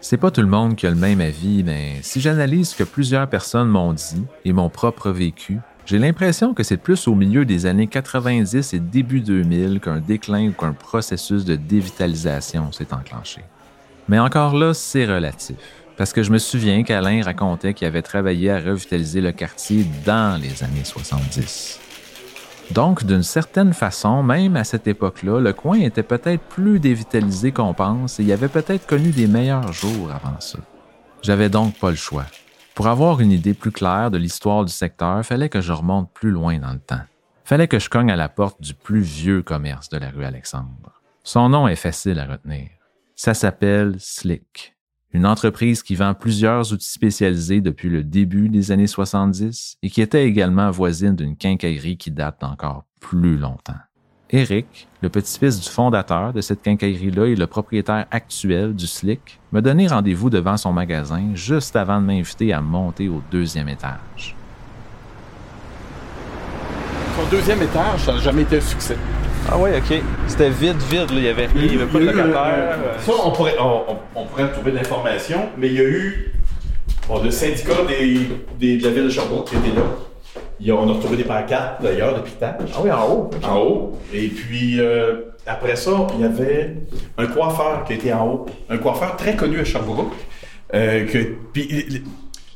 [0.00, 2.84] C'est pas tout le monde qui a le même avis, mais si j'analyse ce que
[2.84, 7.44] plusieurs personnes m'ont dit et mon propre vécu, j'ai l'impression que c'est plus au milieu
[7.44, 13.42] des années 90 et début 2000 qu'un déclin ou qu'un processus de dévitalisation s'est enclenché.
[14.08, 15.56] Mais encore là, c'est relatif.
[15.96, 20.40] Parce que je me souviens qu'Alain racontait qu'il avait travaillé à revitaliser le quartier dans
[20.40, 21.78] les années 70.
[22.72, 27.74] Donc, d'une certaine façon, même à cette époque-là, le coin était peut-être plus dévitalisé qu'on
[27.74, 30.58] pense et il avait peut-être connu des meilleurs jours avant ça.
[31.22, 32.26] J'avais donc pas le choix.
[32.76, 36.30] Pour avoir une idée plus claire de l'histoire du secteur, fallait que je remonte plus
[36.30, 37.00] loin dans le temps.
[37.42, 41.00] Fallait que je cogne à la porte du plus vieux commerce de la rue Alexandre.
[41.24, 42.68] Son nom est facile à retenir.
[43.14, 44.76] Ça s'appelle Slick,
[45.14, 50.02] une entreprise qui vend plusieurs outils spécialisés depuis le début des années 70 et qui
[50.02, 53.80] était également voisine d'une quincaillerie qui date d'encore plus longtemps.
[54.30, 59.60] Eric, le petit-fils du fondateur de cette quincaillerie-là et le propriétaire actuel du Slick, m'a
[59.60, 64.34] donné rendez-vous devant son magasin juste avant de m'inviter à monter au deuxième étage.
[67.16, 68.96] Son deuxième étage, ça n'a jamais été un succès.
[69.48, 70.02] Ah oui, OK.
[70.26, 71.10] C'était vide, vide.
[71.10, 71.16] Là.
[71.16, 71.62] Il n'y avait rien.
[71.62, 72.78] Il n'y avait pas de locataire.
[72.98, 76.32] Ça, on pourrait, on, on- on pourrait trouver de l'information, mais il y a eu
[77.08, 79.82] bon, le syndicat des, des- de la ville de Sherbrooke qui était là.
[80.60, 82.70] Il y a- on a retrouvé des pancartes d'ailleurs de piquetage.
[82.74, 83.30] Ah oui, en haut.
[83.42, 83.98] En haut.
[84.12, 86.76] Et puis, euh, après ça, il y avait
[87.18, 88.46] un coiffeur qui était en haut.
[88.70, 90.12] Un coiffeur très connu à Sherbrooke.
[90.74, 91.18] Euh, que,
[91.52, 92.02] puis, les-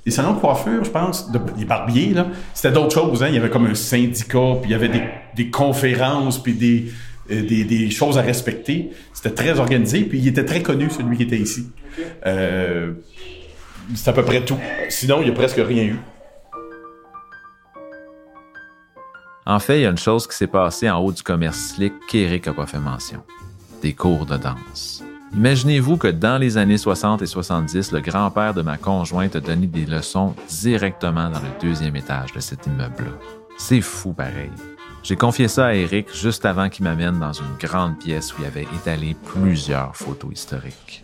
[0.06, 3.22] les salons de coiffure, je pense, de- les barbiers, là, c'était d'autres choses.
[3.22, 3.26] Hein?
[3.28, 5.02] Il y avait comme un syndicat, puis il y avait des,
[5.36, 6.86] des conférences, puis des,
[7.30, 8.90] euh, des, des choses à respecter.
[9.12, 11.66] C'était très organisé, puis il était très connu, celui qui était ici.
[12.26, 12.92] Euh,
[13.94, 14.56] c'est à peu près tout.
[14.88, 15.96] Sinon, il n'y a presque rien eu.
[19.50, 21.92] En fait, il y a une chose qui s'est passée en haut du commerce Slick
[22.06, 23.20] qu'Éric n'a pas fait mention.
[23.82, 25.02] Des cours de danse.
[25.34, 29.66] Imaginez-vous que dans les années 60 et 70, le grand-père de ma conjointe a donné
[29.66, 33.10] des leçons directement dans le deuxième étage de cet immeuble-là.
[33.58, 34.52] C'est fou pareil.
[35.02, 38.46] J'ai confié ça à Eric juste avant qu'il m'amène dans une grande pièce où il
[38.46, 41.02] avait étalé plusieurs photos historiques.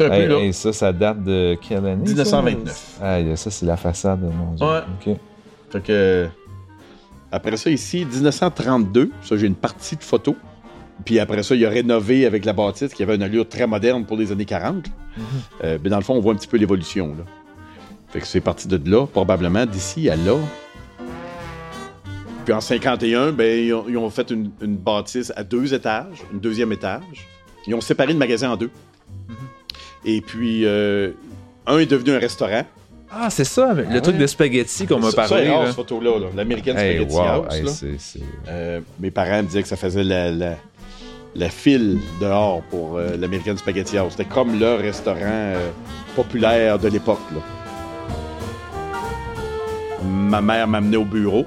[0.00, 2.06] Hey, hey, ça, ça date de quelle année?
[2.06, 2.40] ça?
[2.40, 2.98] 1929.
[3.02, 4.22] Ah, ça, c'est la façade.
[4.22, 4.66] Mon Dieu.
[4.66, 5.12] Ouais.
[5.14, 5.20] OK.
[5.70, 6.28] Fait que,
[7.30, 10.34] après ça, ici, 1932, ça, j'ai une partie de photos.
[11.04, 14.04] Puis après ça, il a rénové avec la bâtisse qui avait une allure très moderne
[14.04, 14.86] pour les années 40.
[15.64, 17.08] Euh, mais dans le fond, on voit un petit peu l'évolution.
[17.08, 17.24] Là.
[18.08, 20.36] Fait que c'est parti de là, probablement, d'ici à là.
[22.44, 26.22] Puis en 51, ben, ils, ont, ils ont fait une, une bâtisse à deux étages,
[26.34, 27.28] un deuxième étage.
[27.66, 28.70] Ils ont séparé le magasin en deux.
[30.04, 31.12] Et puis, euh,
[31.66, 32.64] un est devenu un restaurant.
[33.10, 35.44] Ah, c'est ça, le Ah truc de spaghetti qu'on m'a parlé.
[35.44, 36.26] est rare, cette photo-là, là.
[36.36, 37.54] l'American Hey, Spaghetti wow, House.
[37.54, 37.70] hey, là.
[37.70, 40.56] c'est- c'est- Euh, mes parents me disaient que ça faisait la, la,
[41.34, 44.12] la file dehors pour euh, l'American Spaghetti House.
[44.16, 45.70] C'était comme le restaurant euh,
[46.14, 47.18] populaire de l'époque.
[50.04, 51.44] Ma mère m'amenait au bureau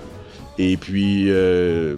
[0.57, 1.95] et puis euh,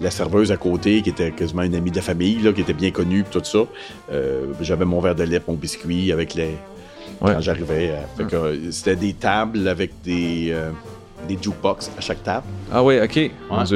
[0.00, 2.72] la serveuse à côté, qui était quasiment une amie de la famille, là, qui était
[2.72, 3.60] bien connue, tout ça.
[4.10, 6.56] euh, J'avais mon verre de lait, mon biscuit avec les.
[7.22, 7.34] Ouais.
[7.34, 7.94] Quand j'arrivais.
[8.20, 10.70] euh, euh, C'était des tables avec des, euh,
[11.28, 12.46] des jukebox à chaque table.
[12.72, 13.16] Ah oui, OK.
[13.16, 13.30] Ouais.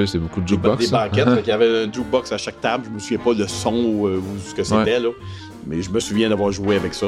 [0.06, 0.78] C'est beaucoup de Des jukebox.
[0.78, 1.08] Des ça.
[1.08, 1.38] banquettes.
[1.38, 2.84] qu'il y avait un jukebox à chaque table.
[2.88, 5.10] Je me souviens pas le son ou, ou ce que c'était, là.
[5.66, 7.06] Mais je me souviens d'avoir joué avec ça.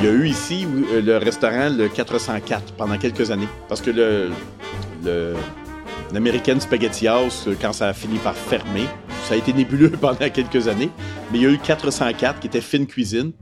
[0.00, 3.48] Il y a eu ici le restaurant le 404 pendant quelques années.
[3.68, 4.30] Parce que le,
[5.04, 5.34] le-
[6.12, 8.86] l'American Spaghetti House quand ça a fini par fermer.
[9.28, 10.90] Ça a été nébuleux pendant quelques années.
[11.30, 13.32] Mais il y a eu le 404 qui était fine cuisine.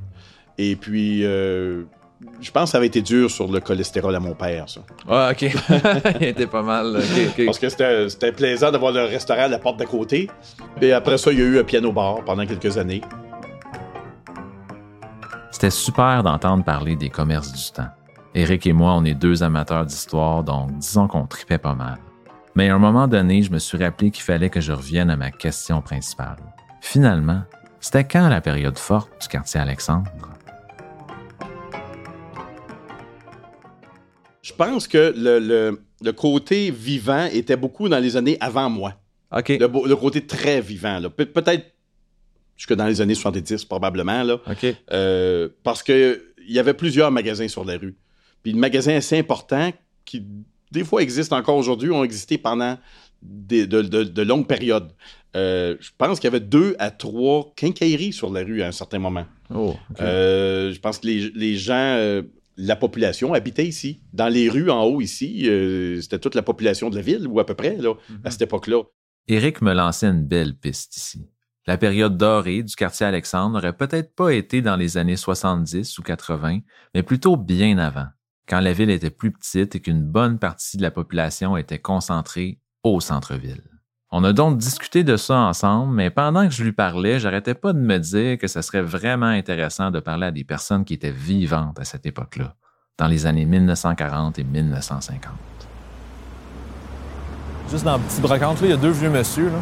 [0.62, 1.84] Et puis, euh,
[2.38, 4.82] je pense que ça avait été dur sur le cholestérol à mon père, ça.
[5.08, 5.42] Ah, OK.
[6.20, 7.00] il était pas mal.
[7.46, 10.28] Parce que c'était c'était plaisant d'avoir le restaurant à la porte d'à côté.
[10.82, 13.00] Et après ça, il y a eu un piano bar pendant quelques années.
[15.50, 17.88] C'était super d'entendre parler des commerces du temps.
[18.34, 21.96] Eric et moi, on est deux amateurs d'histoire, donc disons qu'on tripait pas mal.
[22.54, 25.16] Mais à un moment donné, je me suis rappelé qu'il fallait que je revienne à
[25.16, 26.36] ma question principale.
[26.82, 27.44] Finalement,
[27.80, 30.10] c'était quand la période forte du quartier Alexandre?
[34.50, 38.94] Je pense que le, le- le côté vivant était beaucoup dans les années avant moi.
[39.36, 39.48] OK.
[39.50, 40.98] Le, côté très vivant.
[40.98, 41.08] là.
[41.10, 41.66] Pe- Peut-être
[42.56, 44.22] jusque dans les années 70, probablement.
[44.22, 44.34] Là.
[44.50, 44.66] OK.
[44.92, 47.94] Euh, parce que il y avait plusieurs magasins sur la rue.
[48.42, 49.70] Puis le magasin assez important
[50.04, 50.22] qui,
[50.72, 52.76] des fois, existe encore aujourd'hui, ont existé pendant
[53.22, 54.90] des- de, de- de longues périodes.
[55.36, 58.72] Euh, je pense qu'il y avait deux à trois quincailleries sur la rue à un
[58.72, 59.26] certain moment.
[59.54, 59.76] Oh.
[60.00, 61.74] Euh, je pense que les, les gens,
[62.60, 64.02] la population habitait ici.
[64.12, 67.40] Dans les rues en haut ici, euh, c'était toute la population de la ville, ou
[67.40, 67.94] à peu près, là,
[68.24, 68.82] à cette époque-là.
[69.28, 71.28] Éric me lançait une belle piste ici.
[71.66, 76.02] La période dorée du quartier Alexandre n'aurait peut-être pas été dans les années 70 ou
[76.02, 76.60] 80,
[76.94, 78.06] mais plutôt bien avant,
[78.48, 82.60] quand la ville était plus petite et qu'une bonne partie de la population était concentrée
[82.82, 83.69] au centre-ville.
[84.12, 87.72] On a donc discuté de ça ensemble, mais pendant que je lui parlais, j'arrêtais pas
[87.72, 91.12] de me dire que ce serait vraiment intéressant de parler à des personnes qui étaient
[91.12, 92.54] vivantes à cette époque-là,
[92.98, 95.32] dans les années 1940 et 1950.
[97.70, 99.46] Juste dans le petit brocante, là, il y a deux vieux monsieur.
[99.46, 99.58] Là.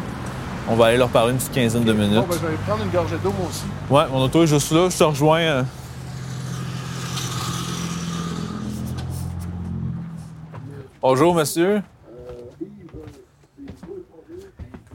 [0.67, 2.15] On va aller leur parler une petite quinzaine de minutes.
[2.15, 3.65] Bon, ben, je vais prendre une gorgée d'eau, moi aussi.
[3.87, 4.89] Ouais, mon auto est juste là.
[4.89, 5.39] Je te rejoins.
[5.41, 5.63] euh.
[11.03, 11.83] Bonjour, monsieur.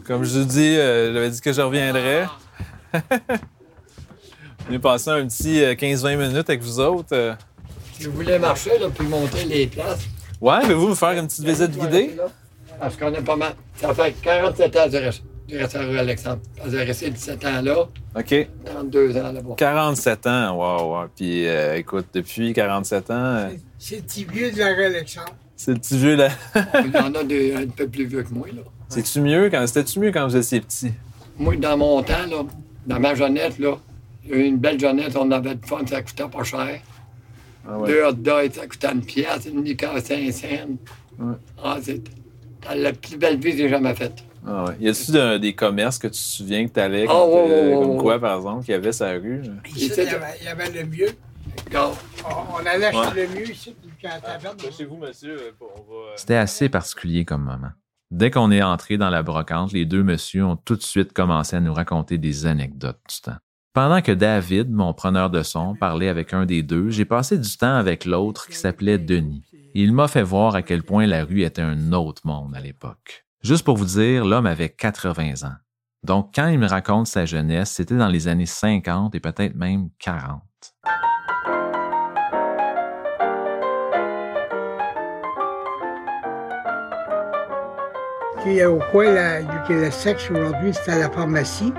[0.05, 2.27] Comme je vous dis, euh, j'avais dit que je reviendrais.
[4.71, 7.09] On est passé un petit euh, 15-20 minutes avec vous autres.
[7.13, 7.35] euh.
[8.01, 10.01] Je voulais marcher, là, puis montrer les places.
[10.41, 12.17] Ouais, pouvez-vous me faire une petite visite guidée?
[12.79, 13.55] Parce qu'on a pas mal.
[13.77, 16.41] Ça fait 47 ans du restaurant rue Alexandre.
[16.57, 18.49] Parce que J'ai resté 17 ans là, OK.
[18.67, 19.55] 32 ans là-bas.
[19.57, 21.07] 47 ans, wow, wow.
[21.15, 25.35] Puis euh, écoute, depuis 47 ans, euh, C'est le petit vieux de la rue Alexandre.
[25.57, 26.29] c'est le petit vieux là.
[26.85, 28.49] Il y en a des, un peu plus vieux que moi.
[28.49, 28.63] Là.
[28.95, 30.93] C'est-tu mieux quand c'était-tu mieux quand vous étiez petit?
[31.39, 32.43] Moi, dans mon temps, là,
[32.87, 33.77] dans ma jeunesse, là,
[34.25, 36.81] il y a eu une belle jeunesse, on avait du fun, ça coûtait pas cher.
[37.69, 37.89] Ah ouais.
[37.89, 40.47] Deux hot dogs, ça coûtait une pièce, une liqueur 5 cents.
[41.19, 41.35] Ouais.
[41.63, 42.01] Ah, c'est
[42.75, 44.23] la plus belle vie que j'ai jamais faite.
[44.47, 44.75] Ah ouais.
[44.81, 47.97] Y a-tu de- des commerces que tu te souviens que t'allais, Ah, ouais, ouais, comme
[47.99, 49.43] quoi, par exemple, qu'il y avait sa rue?
[49.75, 51.09] Ici, il y, avait, il y avait le mieux.
[51.75, 52.97] On, allait Ouais.
[52.97, 54.57] acheter le mieux ici, puis la taverne.
[54.77, 56.13] Chez vous, monsieur, on va...
[56.17, 57.71] C'était assez particulier comme moment.
[58.11, 61.57] Dès qu'on est entré dans la brocante, les deux messieurs ont tout de suite commencé
[61.57, 63.39] à nous raconter des anecdotes du temps.
[63.73, 67.57] Pendant que David, mon preneur de son, parlait avec un des deux, j'ai passé du
[67.57, 69.43] temps avec l'autre qui s'appelait Denis.
[69.75, 73.27] Il m'a fait voir à quel point la rue était un autre monde à l'époque.
[73.43, 75.57] Juste pour vous dire, l'homme avait 80 ans.
[76.05, 79.89] Donc, quand il me raconte sa jeunesse, c'était dans les années 50 et peut-être même
[79.99, 80.41] 40.
[88.45, 91.73] Puis au coin là, du quai sexe aujourd'hui, c'était à la pharmacie.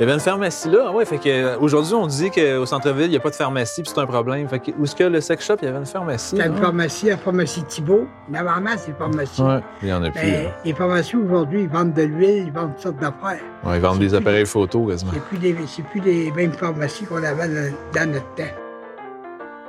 [0.00, 3.04] Il y avait une pharmacie là, ouais, fait que euh, aujourd'hui on dit qu'au centre-ville,
[3.06, 4.48] il n'y a pas de pharmacie, puis c'est un problème.
[4.48, 6.34] Fait que, où est-ce que le sex shop, il y avait une pharmacie?
[6.34, 6.60] C'était une hein?
[6.60, 8.06] pharmacie, la pharmacie Thibault.
[8.28, 9.40] Normalement, c'est une pharmacie.
[9.42, 10.20] Ouais, il y en a plus.
[10.24, 13.38] Mais les pharmacies aujourd'hui, ils vendent de l'huile, ils vendent toutes sortes d'affaires.
[13.64, 15.12] Ouais, ils vendent des appareils photo quasiment.
[15.14, 18.42] C'est plus, des- c'est plus les mêmes pharmacies qu'on avait dans, dans notre temps.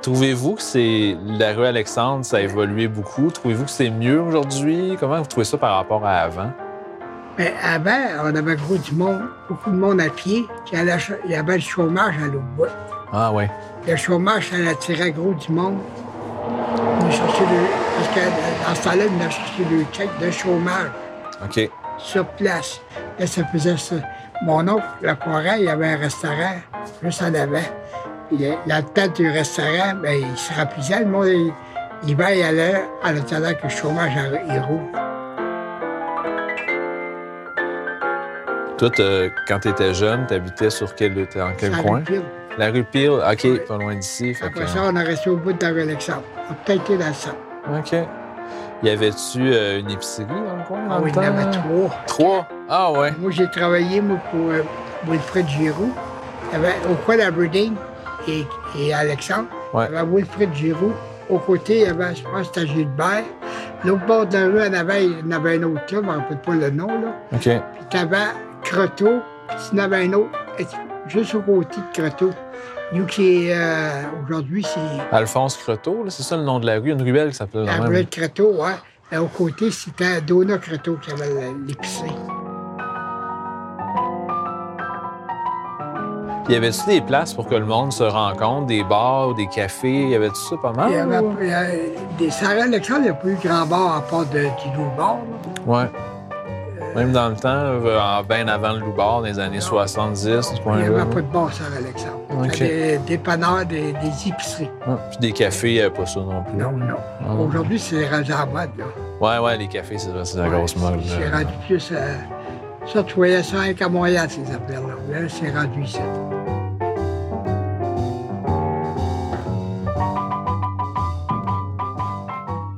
[0.04, 3.30] Trouvez-vous que c'est la rue Alexandre, ça a évolué beaucoup?
[3.30, 4.98] Trouvez-vous que c'est mieux aujourd'hui?
[5.00, 6.52] Comment vous trouvez ça par rapport à avant?
[7.38, 10.44] Mais avant, on avait gros du monde, beaucoup de monde à pied.
[10.70, 10.78] Il
[11.30, 12.66] y avait le chômage à l'autre bout.
[13.14, 13.50] Ah ouais.
[13.88, 15.78] Le chômage, ça attirait gros du monde.
[17.00, 17.66] On cherchait le...
[17.96, 20.90] Parce que dans ce temps-là, on a cherché le chèque de chômage
[21.42, 21.70] OK.
[21.96, 22.78] sur place.
[23.18, 23.96] Là, ça faisait ça.
[24.44, 26.56] Mon oncle, le Poiret, il avait un restaurant
[27.02, 27.56] juste en avant.
[28.32, 31.00] La- la tête du restaurant, ben, il se remplissait.
[31.00, 31.52] Le monde, il,
[32.06, 34.12] il va y aller en attendant que le chômage
[34.48, 34.80] il roule.
[38.78, 38.90] Toi,
[39.46, 41.96] quand tu étais jeune, tu habitais sur quel, t'es dans quel Ça coin?
[41.96, 42.22] avait pile.
[42.56, 44.36] La rue Peel, OK, pas loin d'ici.
[44.40, 46.22] Après que- ça, on a resté au bout de la rue Alexandre.
[46.48, 47.36] On a peut-être été dans le centre.
[47.76, 47.92] OK.
[48.82, 50.78] Y avait-tu euh, une épicerie dans le coin?
[50.90, 51.50] Ah oui, il y en avait temps?
[51.62, 51.90] trois.
[52.06, 52.48] Trois?
[52.68, 53.12] Ah ouais.
[53.18, 54.62] Moi, j'ai travaillé, moi, pour euh,
[55.08, 55.92] Wilfred Giroux.
[56.52, 57.74] Il y avait au coin d'Aberdeen
[58.28, 58.46] et,
[58.78, 59.48] et Alexandre.
[59.72, 59.86] Ouais.
[59.90, 60.92] Il y avait Wilfred Giroux.
[61.30, 63.24] Au côté, il y avait, je pense, c'était Gilbert.
[63.84, 65.96] L'autre bord de la rue, en avant, il y en avait un autre là, je
[65.96, 66.86] ne rappelle pas le nom.
[66.86, 67.14] Là.
[67.32, 67.40] OK.
[67.40, 68.16] Puis t'avais
[68.62, 70.30] Croteau, puis tu en avais un autre,
[71.06, 72.30] juste au côté de Croteau.
[72.92, 74.80] Nous qui est, euh, aujourd'hui, c'est
[75.16, 76.92] Alphonse Croteau, c'est ça le nom de la rue?
[76.92, 78.56] Une ruelle qui s'appelle la rue de Croteau.
[79.12, 82.14] Et au côté, c'était Dona Croteau qui avait l'épicerie.
[86.44, 90.08] Puis y avait-tu des places pour que le monde se rencontre, des bars des cafés?
[90.08, 90.90] Y avait-tu ça pas mal?
[90.90, 91.64] Il y avait ou- il y a-
[92.18, 95.16] des Sarah-Alexandre, il n'y a pas eu grand bar à part de, du Loup-Bar.
[95.66, 95.90] Ouais.
[96.94, 100.52] Même dans le temps, euh, en- bien avant le Loubar, dans les années 70, ce
[100.54, 102.20] Il n'y avait pas de bar Sarah-Alexandre.
[102.30, 102.50] Ok.
[102.52, 104.70] C'était des des, des épiceries.
[105.10, 106.56] Puis des cafés, il n'y avait pas ça non plus.
[106.56, 106.94] Non, non.
[107.26, 107.34] Ah.
[107.34, 108.84] Aujourd'hui, c'est rendu en mode, là.
[109.20, 111.00] Ouais, ouais, les cafés, c'est la grosse mode.
[111.04, 111.90] C'est rendu plus.
[111.92, 112.14] euh,
[112.92, 114.94] ça, tu voyais ça avec à Montréal, ces affaires-là.
[115.20, 115.98] Là, c'est rendu ici.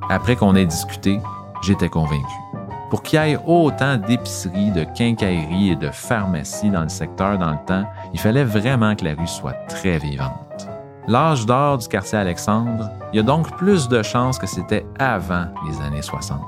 [0.08, 1.20] Après qu'on ait discuté,
[1.62, 2.36] j'étais convaincu.
[2.90, 7.50] Pour qu'il y ait autant d'épiceries, de quincailleries et de pharmacies dans le secteur dans
[7.50, 7.84] le temps,
[8.14, 10.68] il fallait vraiment que la rue soit très vivante.
[11.08, 15.46] L'âge d'or du quartier Alexandre, il y a donc plus de chances que c'était avant
[15.68, 16.40] les années 60.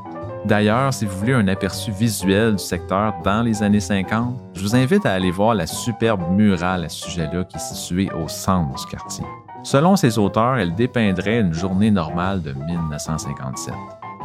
[0.45, 4.77] D'ailleurs, si vous voulez un aperçu visuel du secteur dans les années 50, je vous
[4.77, 8.75] invite à aller voir la superbe murale à ce sujet-là qui est située au centre
[8.77, 9.25] du quartier.
[9.63, 13.75] Selon ses auteurs, elle dépeindrait une journée normale de 1957.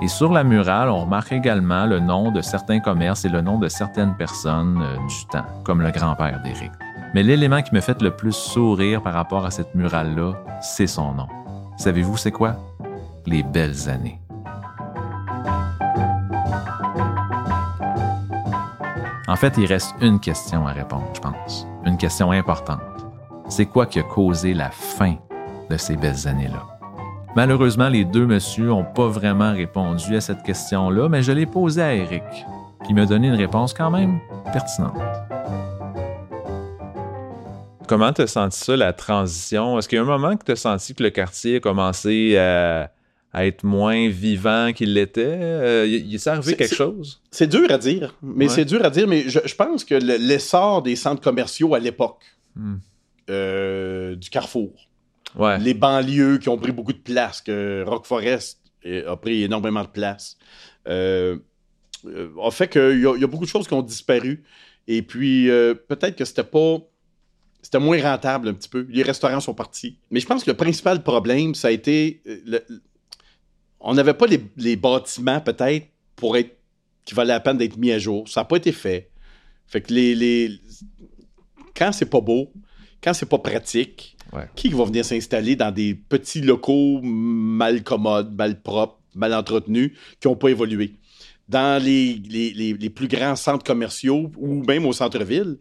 [0.02, 3.58] Et sur la murale, on remarque également le nom de certains commerces et le nom
[3.58, 6.72] de certaines personnes euh, du temps, comme le grand-père d'Éric.
[7.14, 11.14] Mais l'élément qui me fait le plus sourire par rapport à cette murale-là, c'est son
[11.14, 11.28] nom.
[11.78, 12.56] Savez-vous c'est quoi?
[13.26, 14.20] Les belles années.
[19.28, 21.68] En fait, il reste une question à répondre, je pense.
[21.86, 22.82] Une question importante.
[23.50, 25.16] C'est quoi qui a causé la fin
[25.70, 26.66] de ces belles années-là?
[27.36, 31.82] Malheureusement, les deux messieurs n'ont pas vraiment répondu à cette question-là, mais je l'ai posée
[31.82, 32.24] à Eric,
[32.86, 34.20] qui m'a donné une réponse quand même
[34.52, 34.98] pertinente.
[37.88, 39.78] Comment t'as senti ça, la transition?
[39.78, 42.92] Est-ce qu'il y a un moment que t'as senti que le quartier a commencé à,
[43.34, 45.26] à être moins vivant qu'il l'était?
[45.28, 47.22] Euh, y, y est arrivé quelque chose?
[47.30, 48.50] C'est dur à dire, mais Ouais.
[48.50, 51.80] c'est dur à dire, mais je, je pense que le- l'essor des centres commerciaux à
[51.80, 52.24] l'époque,
[52.56, 52.76] Hmm.
[53.30, 54.72] Euh, du Carrefour,
[55.36, 55.58] Ouais.
[55.60, 58.60] les banlieues qui ont pris beaucoup de place, que Rock Forest
[59.08, 60.38] a pris énormément de place,
[60.88, 61.38] euh,
[62.06, 64.44] euh, a fait qu'il y, a- il y a beaucoup de choses qui ont disparu.
[64.88, 66.78] Et puis, euh, peut-être que c'était pas.
[67.62, 68.86] C'était moins rentable un petit peu.
[68.90, 69.98] Les restaurants sont partis.
[70.12, 72.22] Mais je pense que le principal problème, ça a été.
[72.26, 72.60] le-
[73.80, 76.58] on n'avait pas les, les bâtiments, peut-être, pour être.
[77.06, 78.28] qui valaient la peine d'être mis à jour.
[78.30, 79.10] Ça n'a pas été fait.
[79.68, 80.14] Fait que les.
[80.16, 80.60] les
[81.76, 82.52] quand c'est pas beau,
[83.04, 84.48] quand c'est pas pratique, Ouais.
[84.56, 90.28] qui va venir s'installer dans des petits locaux mal commodes, mal propres, mal entretenus, qui
[90.28, 90.94] n'ont pas évolué?
[91.48, 95.58] Dans les, les- les- les plus grands centres commerciaux ou même au centre-ville,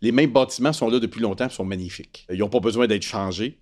[0.00, 2.26] les mêmes bâtiments sont là depuis longtemps et sont magnifiques.
[2.32, 3.58] Ils n'ont pas besoin d'être changés.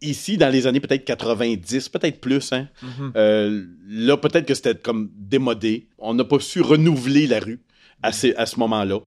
[0.00, 2.68] Ici, dans les années peut-être 90, peut-être plus, hein,
[3.16, 5.88] euh, là, peut-être que c'était comme démodé.
[5.98, 7.60] On n'a pas su renouveler la rue
[8.02, 9.00] à, à ce moment-là.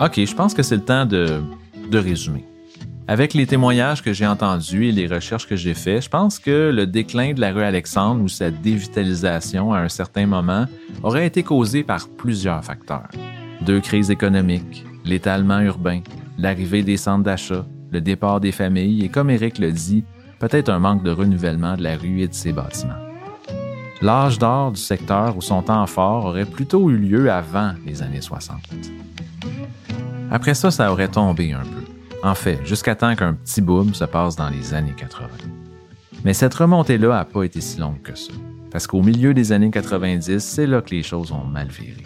[0.00, 1.42] OK, je pense que c'est le temps de,
[1.90, 2.46] de résumer.
[3.06, 6.70] Avec les témoignages que j'ai entendus et les recherches que j'ai faites, je pense que
[6.74, 10.64] le déclin de la rue Alexandre ou sa dévitalisation à un certain moment
[11.02, 13.10] aurait été causé par plusieurs facteurs.
[13.60, 16.00] Deux crises économiques, l'étalement urbain,
[16.38, 20.04] l'arrivée des centres d'achat, le départ des familles et, comme Eric le dit,
[20.38, 22.94] peut-être un manque de renouvellement de la rue et de ses bâtiments.
[24.00, 28.22] L'âge d'or du secteur ou son temps fort aurait plutôt eu lieu avant les années
[28.22, 28.56] 60.
[30.30, 31.92] Après ça, ça aurait tombé un peu.
[32.22, 35.28] En fait, jusqu'à temps qu'un petit boom se passe dans les années 80.
[36.24, 38.32] Mais cette remontée-là n'a pas été si longue que ça.
[38.70, 42.04] Parce qu'au milieu des années 90, c'est là que les choses ont mal viré.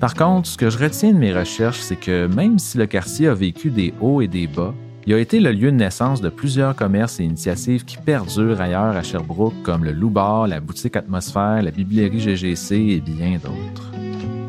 [0.00, 3.28] Par contre, ce que je retiens de mes recherches, c'est que même si le quartier
[3.28, 4.72] a vécu des hauts et des bas,
[5.06, 8.96] il a été le lieu de naissance de plusieurs commerces et initiatives qui perdurent ailleurs
[8.96, 13.90] à Sherbrooke, comme le Loubar, la boutique Atmosphère, la bibliothèque GGC et bien d'autres.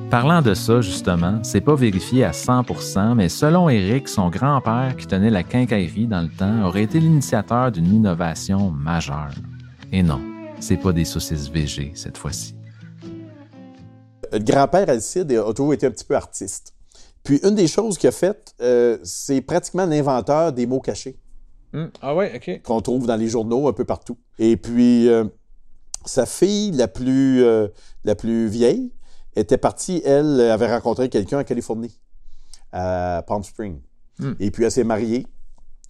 [0.10, 5.06] Parlant de ça, justement, c'est pas vérifié à 100%, mais selon Eric, son grand-père qui
[5.06, 9.30] tenait la quincaillerie dans le temps aurait été l'initiateur d'une innovation majeure.
[9.92, 10.20] Et non,
[10.60, 12.56] c'est pas des saucisses VG cette fois-ci.
[14.32, 16.74] le grand-père Alcide a toujours été un petit peu artiste.
[17.24, 21.20] Puis une des choses qu'il a faites, euh, c'est pratiquement l'inventeur des mots cachés
[22.02, 22.62] Ah ouais, OK.
[22.64, 24.18] qu'on trouve dans les journaux un peu partout.
[24.40, 25.26] Et puis euh,
[26.04, 27.68] sa fille la plus, euh,
[28.06, 28.92] la plus vieille
[29.36, 32.00] était partie, elle avait rencontré quelqu'un en Californie,
[32.72, 33.80] à Palm Springs.
[34.20, 34.34] Hmm.
[34.40, 35.26] Et puis elle s'est mariée.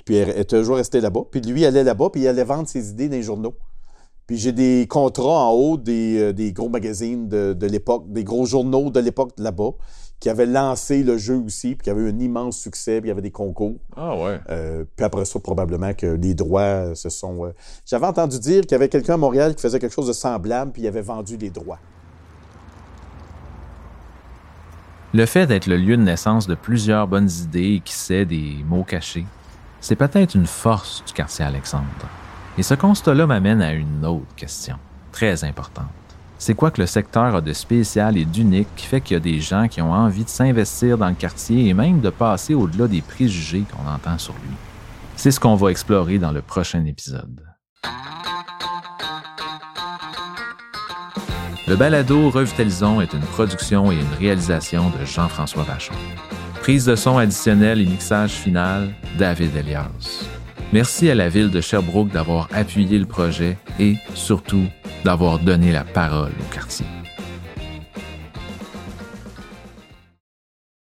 [0.05, 1.21] Puis elle est toujours restée là-bas.
[1.29, 3.55] Puis lui, allait là-bas, puis il allait vendre ses idées dans les journaux.
[4.27, 8.23] Puis j'ai des contrats en haut des, euh, des gros magazines de, de l'époque, des
[8.23, 9.71] gros journaux de l'époque là-bas,
[10.19, 13.09] qui avaient lancé le jeu aussi, puis qui avaient eu un immense succès, puis il
[13.09, 13.77] y avait des concours.
[13.95, 14.39] Ah ouais.
[14.49, 17.45] Euh, puis après ça, probablement que les droits se sont...
[17.45, 17.53] euh,
[17.85, 20.73] J'avais entendu dire qu'il y avait quelqu'un à Montréal qui faisait quelque chose de semblable,
[20.73, 21.79] puis il avait vendu les droits.
[25.11, 28.57] Le fait d'être le lieu de naissance de plusieurs bonnes idées et qui sait des
[28.67, 29.25] mots cachés,
[29.81, 31.83] c'est peut-être une force du quartier Alexandre.
[32.59, 34.75] Et ce constat-là m'amène à une autre question,
[35.11, 35.87] très importante.
[36.37, 39.19] C'est quoi que le secteur a de spécial et d'unique qui fait qu'il y a
[39.19, 42.87] des gens qui ont envie de s'investir dans le quartier et même de passer au-delà
[42.87, 44.55] des préjugés qu'on entend sur lui?
[45.15, 47.43] C'est ce qu'on va explorer dans le prochain épisode.
[51.69, 55.93] Le balado Revitalisons est une production et une réalisation de Jean-François Vachon.
[56.61, 58.89] Prise de son additionnelle et mixage final,
[59.19, 60.25] David Elias.
[60.73, 64.65] Merci à la ville de Sherbrooke d'avoir appuyé le projet et, surtout,
[65.05, 66.87] d'avoir donné la parole au quartier.